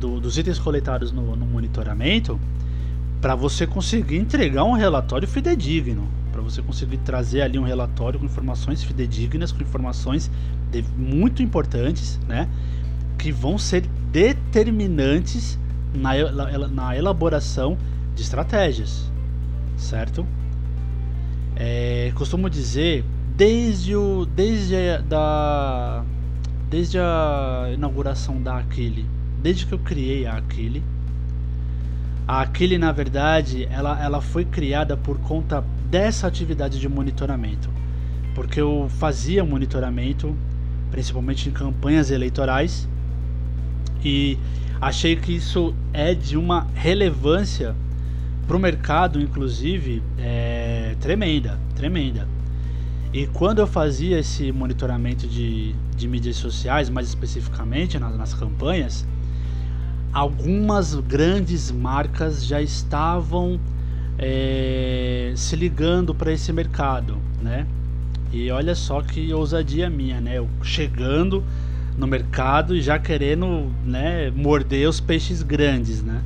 do, 0.00 0.20
dos 0.20 0.36
itens 0.38 0.58
coletados 0.58 1.10
no, 1.12 1.34
no 1.34 1.46
monitoramento 1.46 2.38
para 3.20 3.34
você 3.34 3.66
conseguir 3.66 4.16
entregar 4.16 4.64
um 4.64 4.74
relatório 4.74 5.26
fidedigno 5.26 6.06
para 6.36 6.42
você 6.42 6.60
conseguir 6.60 6.98
trazer 6.98 7.40
ali 7.40 7.58
um 7.58 7.62
relatório 7.62 8.18
com 8.18 8.26
informações 8.26 8.84
fidedignas, 8.84 9.52
com 9.52 9.62
informações 9.62 10.30
de, 10.70 10.82
muito 10.94 11.42
importantes, 11.42 12.20
né? 12.28 12.46
Que 13.16 13.32
vão 13.32 13.56
ser 13.56 13.86
determinantes 14.12 15.58
na, 15.94 16.12
na 16.68 16.94
elaboração 16.94 17.78
de 18.14 18.20
estratégias, 18.20 19.10
certo? 19.78 20.26
É, 21.56 22.12
costumo 22.14 22.50
dizer 22.50 23.02
desde 23.34 23.96
o 23.96 24.26
desde 24.26 24.76
a, 24.76 24.98
da 24.98 26.04
desde 26.68 26.98
a 26.98 27.70
inauguração 27.72 28.42
da 28.42 28.58
Aquile, 28.58 29.06
desde 29.42 29.64
que 29.64 29.72
eu 29.72 29.78
criei 29.78 30.26
a 30.26 30.36
Aquile, 30.36 30.82
a 32.28 32.42
Aquile 32.42 32.76
na 32.76 32.92
verdade 32.92 33.66
ela, 33.70 34.02
ela 34.02 34.20
foi 34.20 34.44
criada 34.44 34.96
por 34.96 35.18
conta 35.18 35.64
dessa 35.90 36.26
atividade 36.26 36.78
de 36.78 36.88
monitoramento, 36.88 37.70
porque 38.34 38.60
eu 38.60 38.90
fazia 38.98 39.44
monitoramento, 39.44 40.36
principalmente 40.90 41.48
em 41.48 41.52
campanhas 41.52 42.10
eleitorais, 42.10 42.86
e 44.04 44.38
achei 44.80 45.16
que 45.16 45.34
isso 45.34 45.74
é 45.92 46.14
de 46.14 46.36
uma 46.36 46.66
relevância 46.74 47.74
para 48.46 48.56
o 48.56 48.60
mercado, 48.60 49.20
inclusive, 49.20 50.02
é, 50.18 50.55
tremenda, 51.00 51.58
tremenda. 51.74 52.26
E 53.12 53.26
quando 53.28 53.60
eu 53.60 53.66
fazia 53.66 54.18
esse 54.18 54.52
monitoramento 54.52 55.26
de, 55.26 55.74
de 55.96 56.06
mídias 56.08 56.36
sociais, 56.36 56.90
mais 56.90 57.08
especificamente 57.08 57.98
nas, 57.98 58.16
nas 58.16 58.34
campanhas, 58.34 59.06
algumas 60.12 60.94
grandes 60.94 61.70
marcas 61.70 62.44
já 62.44 62.60
estavam 62.60 63.58
é, 64.18 65.32
se 65.36 65.56
ligando 65.56 66.14
para 66.14 66.32
esse 66.32 66.52
mercado, 66.52 67.18
né? 67.40 67.66
E 68.32 68.50
olha 68.50 68.74
só 68.74 69.00
que 69.02 69.32
ousadia 69.32 69.88
minha, 69.88 70.20
né? 70.20 70.38
Eu 70.38 70.48
chegando 70.62 71.44
no 71.96 72.06
mercado 72.06 72.76
e 72.76 72.82
já 72.82 72.98
querendo, 72.98 73.70
né, 73.84 74.30
morder 74.30 74.88
os 74.88 75.00
peixes 75.00 75.42
grandes, 75.42 76.02
né? 76.02 76.20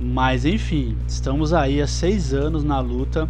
Mas 0.00 0.44
enfim, 0.44 0.96
estamos 1.06 1.52
aí 1.52 1.80
há 1.80 1.86
seis 1.86 2.32
anos 2.32 2.64
na 2.64 2.80
luta. 2.80 3.28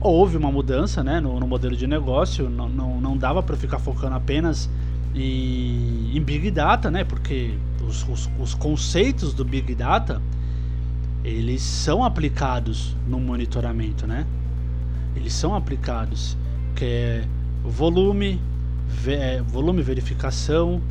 Houve 0.00 0.36
uma 0.36 0.52
mudança, 0.52 1.02
né, 1.02 1.20
no, 1.20 1.40
no 1.40 1.46
modelo 1.46 1.76
de 1.76 1.86
negócio. 1.86 2.50
Não, 2.50 2.68
não, 2.68 3.00
não 3.00 3.16
dava 3.16 3.42
para 3.42 3.56
ficar 3.56 3.78
focando 3.78 4.14
apenas 4.14 4.68
em, 5.14 6.16
em 6.16 6.22
big 6.22 6.50
data, 6.50 6.90
né? 6.90 7.04
Porque 7.04 7.54
os, 7.86 8.06
os, 8.08 8.30
os 8.38 8.54
conceitos 8.54 9.32
do 9.32 9.44
big 9.44 9.74
data 9.74 10.20
eles 11.24 11.62
são 11.62 12.04
aplicados 12.04 12.94
no 13.08 13.18
monitoramento, 13.18 14.06
né? 14.06 14.26
Eles 15.16 15.32
são 15.32 15.54
aplicados, 15.54 16.36
que 16.76 16.84
é 16.84 17.24
volume, 17.64 18.38
é, 19.06 19.40
volume 19.40 19.80
verificação, 19.80 20.82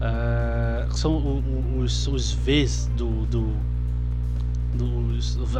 uh, 0.00 0.92
são 0.92 1.42
os, 1.78 2.08
os 2.08 2.32
Vs 2.32 2.90
do, 2.96 3.24
do, 3.26 3.54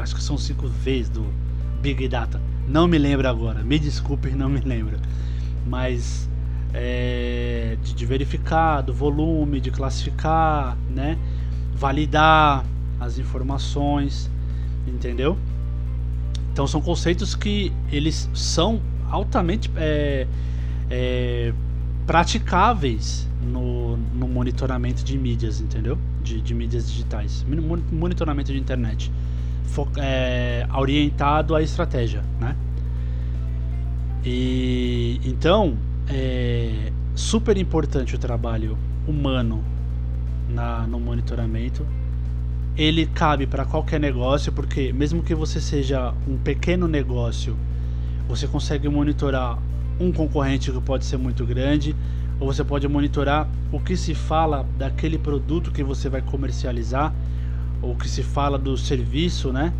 acho 0.00 0.14
que 0.14 0.22
são 0.22 0.38
cinco 0.38 0.66
Vs 0.66 1.08
do 1.08 1.24
Big 1.80 2.08
Data. 2.08 2.40
Não 2.68 2.87
me 2.87 2.98
lembro 2.98 3.28
agora, 3.28 3.62
me 3.62 3.78
desculpe, 3.78 4.30
não 4.30 4.48
me 4.48 4.61
lembro. 4.61 4.98
Mas 5.66 6.28
é, 6.72 7.76
de, 7.82 7.94
de 7.94 8.06
verificar, 8.06 8.80
do 8.80 8.92
volume, 8.92 9.61
de 9.61 9.70
classificar, 9.70 10.76
né? 10.88 11.18
Validar, 11.74 12.64
as 13.00 13.18
informações, 13.18 14.30
entendeu? 14.87 15.37
Então 16.52 16.66
são 16.66 16.80
conceitos 16.80 17.35
que 17.35 17.72
eles 17.90 18.28
são 18.35 18.80
altamente 19.11 19.70
é, 19.76 20.26
é, 20.90 21.52
praticáveis 22.06 23.28
no, 23.42 23.82
no, 24.15 24.29
monitoramento 24.29 25.05
de 25.05 25.17
mídias, 25.17 25.61
entendeu? 25.61 25.99
De, 26.23 26.41
de 26.41 26.55
mídias 26.55 26.91
digitais, 26.91 27.45
monitoramento 27.91 28.53
de 28.53 28.59
internet, 28.59 29.12
é, 29.99 30.67
orientado 30.75 31.55
à 31.55 31.62
estratégia, 31.62 32.23
né? 32.41 32.57
E 34.25 35.21
então 35.25 35.77
é 36.09 36.93
super 37.15 37.57
importante 37.57 38.15
o 38.15 38.19
trabalho 38.19 38.79
humano 39.07 39.62
na, 40.49 40.87
no 40.87 41.01
monitoramento 41.01 41.85
ele 42.77 43.07
cabe 43.07 43.47
para 43.47 43.65
qualquer 43.65 44.01
negócio, 44.01 44.53
porque 44.53 44.93
mesmo 44.93 45.23
que 45.23 45.35
você 45.35 45.61
seja 45.61 46.15
um 46.27 46.38
pequeno 46.38 46.88
negócio, 46.88 47.57
você 48.27 48.47
consegue 48.47 48.88
monitorar 48.88 49.59
um 50.01 50.11
concorrente 50.11 50.73
que 50.73 50.81
pode 50.81 51.05
ser 51.05 51.19
muito 51.19 51.45
grande, 51.45 51.95
ou 52.42 52.52
você 52.52 52.64
pode 52.64 52.88
monitorar 52.88 53.48
o 53.70 53.78
que 53.78 53.96
se 53.96 54.16
fala 54.16 54.66
daquele 54.76 55.16
produto 55.16 55.70
que 55.70 55.85
você 55.85 56.09
vai 56.09 56.20
comercializar, 56.20 57.14
ou 57.81 57.92
o 57.92 57.96
que 57.96 58.09
se 58.09 58.24
fala 58.24 58.59
do 58.59 58.76
serviço, 58.76 59.52
né? 59.52 59.72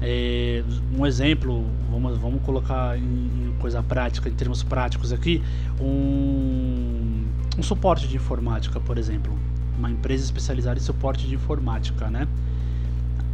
É, 0.00 0.62
um 0.96 1.04
exemplo, 1.04 1.66
vamos, 1.90 2.16
vamos 2.18 2.40
colocar 2.42 2.96
em, 2.96 3.02
em, 3.02 3.54
coisa 3.58 3.82
prática, 3.82 4.28
em 4.28 4.32
termos 4.32 4.62
práticos 4.62 5.12
aqui, 5.12 5.42
um, 5.80 7.24
um 7.58 7.62
suporte 7.64 8.06
de 8.06 8.14
informática, 8.16 8.78
por 8.78 8.96
exemplo 8.96 9.36
uma 9.76 9.90
empresa 9.90 10.22
especializada 10.22 10.78
em 10.78 10.82
suporte 10.82 11.26
de 11.26 11.34
informática, 11.34 12.08
né? 12.08 12.28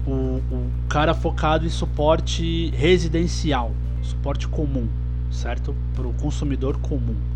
O, 0.06 0.40
o 0.50 0.70
cara 0.88 1.12
focado 1.12 1.66
em 1.66 1.68
suporte 1.68 2.70
residencial, 2.70 3.72
suporte 4.02 4.48
comum, 4.48 4.88
certo? 5.30 5.74
Para 5.94 6.08
o 6.08 6.14
consumidor 6.14 6.78
comum. 6.78 7.29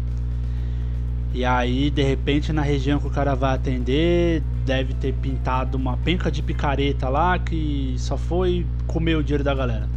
E 1.34 1.44
aí, 1.44 1.90
de 1.90 2.02
repente, 2.02 2.52
na 2.52 2.62
região 2.62 3.00
que 3.00 3.08
o 3.08 3.10
cara 3.10 3.34
vai 3.34 3.54
atender, 3.54 4.40
deve 4.64 4.94
ter 4.94 5.12
pintado 5.12 5.76
uma 5.76 5.96
penca 5.96 6.30
de 6.30 6.40
picareta 6.40 7.08
lá 7.08 7.38
que 7.38 7.96
só 7.98 8.16
foi 8.16 8.64
comer 8.86 9.16
o 9.16 9.22
dinheiro 9.22 9.42
da 9.42 9.52
galera. 9.52 9.88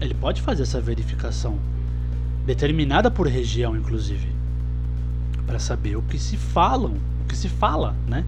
Ele 0.00 0.14
pode 0.14 0.42
fazer 0.42 0.64
essa 0.64 0.80
verificação, 0.80 1.58
determinada 2.44 3.08
por 3.08 3.28
região, 3.28 3.76
inclusive, 3.76 4.26
para 5.46 5.60
saber 5.60 5.96
o 5.96 6.02
que 6.02 6.18
se 6.18 6.36
falam 6.36 6.96
que 7.32 7.36
se 7.36 7.48
fala, 7.48 7.96
né? 8.06 8.24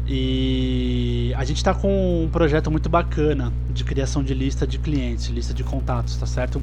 E 0.06 1.34
a 1.36 1.44
gente 1.44 1.58
está 1.58 1.74
com 1.74 2.24
um 2.24 2.30
projeto 2.30 2.70
muito 2.70 2.88
bacana 2.88 3.52
de 3.70 3.84
criação 3.84 4.24
de 4.24 4.32
lista 4.32 4.66
de 4.66 4.78
clientes, 4.78 5.26
lista 5.26 5.52
de 5.52 5.62
contatos, 5.62 6.16
tá 6.16 6.24
certo? 6.24 6.62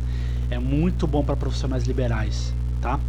É 0.49 0.57
muito 0.57 1.05
bom 1.05 1.23
para 1.23 1.35
profissionais 1.35 1.83
liberais, 1.83 2.53
tá? 2.81 2.99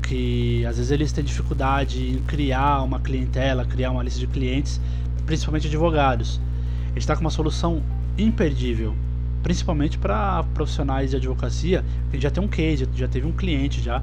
Que 0.00 0.64
às 0.64 0.76
vezes 0.76 0.92
eles 0.92 1.10
têm 1.10 1.24
dificuldade 1.24 2.08
em 2.08 2.22
criar 2.22 2.82
uma 2.82 3.00
clientela, 3.00 3.64
criar 3.64 3.90
uma 3.90 4.02
lista 4.02 4.20
de 4.20 4.28
clientes, 4.28 4.80
principalmente 5.26 5.66
advogados. 5.66 6.40
A 6.84 6.88
gente 6.90 6.98
está 6.98 7.16
com 7.16 7.22
uma 7.22 7.30
solução 7.30 7.82
imperdível, 8.16 8.94
principalmente 9.42 9.98
para 9.98 10.42
profissionais 10.54 11.10
de 11.10 11.16
advocacia. 11.16 11.84
Gente 12.12 12.22
já 12.22 12.30
tem 12.30 12.42
um 12.42 12.48
case, 12.48 12.88
já 12.94 13.08
teve 13.08 13.26
um 13.26 13.32
cliente 13.32 13.80
já 13.80 14.02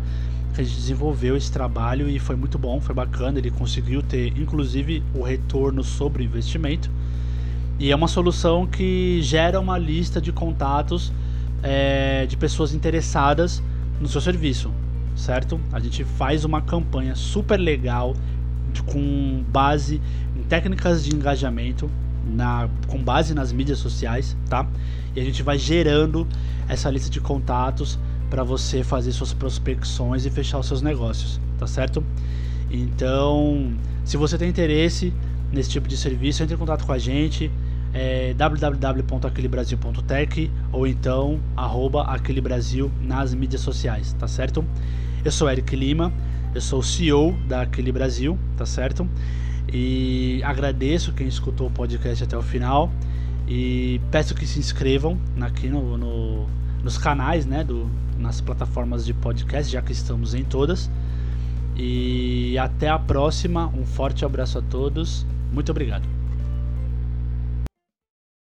que 0.55 0.63
desenvolveu 0.63 1.37
esse 1.37 1.51
trabalho 1.51 2.09
e 2.09 2.17
foi 2.17 2.35
muito 2.35 2.57
bom, 2.57 2.81
foi 2.81 2.95
bacana. 2.95 3.37
Ele 3.37 3.51
conseguiu 3.51 4.01
ter, 4.01 4.37
inclusive, 4.37 5.03
o 5.13 5.21
retorno 5.21 5.83
sobre 5.83 6.23
o 6.23 6.25
investimento. 6.25 6.89
E 7.79 7.91
é 7.91 7.95
uma 7.95 8.07
solução 8.07 8.65
que 8.65 9.19
gera 9.21 9.59
uma 9.59 9.77
lista 9.77 10.19
de 10.19 10.31
contatos 10.31 11.13
é, 11.61 12.25
de 12.25 12.35
pessoas 12.35 12.73
interessadas 12.73 13.61
no 14.01 14.07
seu 14.07 14.19
serviço, 14.19 14.71
certo? 15.15 15.59
A 15.71 15.79
gente 15.79 16.03
faz 16.03 16.43
uma 16.43 16.61
campanha 16.61 17.15
super 17.15 17.57
legal 17.59 18.15
com 18.87 19.43
base 19.49 20.01
em 20.35 20.43
técnicas 20.43 21.03
de 21.03 21.15
engajamento, 21.15 21.89
na, 22.27 22.69
com 22.87 23.01
base 23.01 23.33
nas 23.33 23.51
mídias 23.51 23.79
sociais, 23.79 24.35
tá? 24.49 24.67
E 25.15 25.19
a 25.19 25.23
gente 25.23 25.41
vai 25.41 25.57
gerando 25.57 26.27
essa 26.67 26.89
lista 26.89 27.09
de 27.09 27.19
contatos 27.19 27.97
para 28.29 28.43
você 28.43 28.83
fazer 28.83 29.11
suas 29.11 29.33
prospecções 29.33 30.25
e 30.25 30.29
fechar 30.29 30.59
os 30.59 30.67
seus 30.67 30.81
negócios, 30.81 31.39
tá 31.57 31.65
certo? 31.65 32.03
Então, 32.69 33.73
se 34.03 34.17
você 34.17 34.37
tem 34.37 34.49
interesse 34.49 35.13
nesse 35.51 35.69
tipo 35.69 35.87
de 35.87 35.95
serviço, 35.95 36.43
entre 36.43 36.55
em 36.55 36.57
contato 36.57 36.85
com 36.85 36.91
a 36.91 36.97
gente, 36.97 37.49
é 37.93 38.33
www.aquelebrasil.tech 38.33 40.51
ou 40.71 40.85
então 40.85 41.39
arroba 41.55 42.03
aquelebrasil 42.03 42.91
nas 43.01 43.33
mídias 43.33 43.61
sociais, 43.61 44.11
tá 44.13 44.27
certo? 44.27 44.63
Eu 45.23 45.31
sou 45.31 45.49
Eric 45.49 45.75
Lima, 45.75 46.13
eu 46.53 46.61
sou 46.61 46.79
o 46.79 46.83
CEO 46.83 47.33
da 47.47 47.61
Aquele 47.61 47.91
Brasil, 47.91 48.37
tá 48.55 48.65
certo? 48.65 49.07
E 49.71 50.41
agradeço 50.43 51.11
quem 51.13 51.27
escutou 51.27 51.67
o 51.67 51.71
podcast 51.71 52.23
até 52.23 52.37
o 52.37 52.41
final 52.41 52.91
e 53.47 54.01
peço 54.11 54.33
que 54.33 54.45
se 54.45 54.59
inscrevam 54.59 55.17
aqui 55.41 55.67
no, 55.67 55.97
no 55.97 56.47
nos 56.83 56.97
canais, 56.97 57.45
né, 57.45 57.63
do, 57.63 57.89
nas 58.17 58.39
plataformas 58.39 59.05
de 59.05 59.13
podcast, 59.13 59.71
já 59.71 59.81
que 59.81 59.91
estamos 59.91 60.33
em 60.33 60.43
todas. 60.43 60.89
E 61.75 62.57
até 62.57 62.87
a 62.89 62.97
próxima. 62.97 63.67
Um 63.67 63.85
forte 63.85 64.25
abraço 64.25 64.57
a 64.57 64.61
todos. 64.61 65.25
Muito 65.51 65.69
obrigado. 65.69 66.16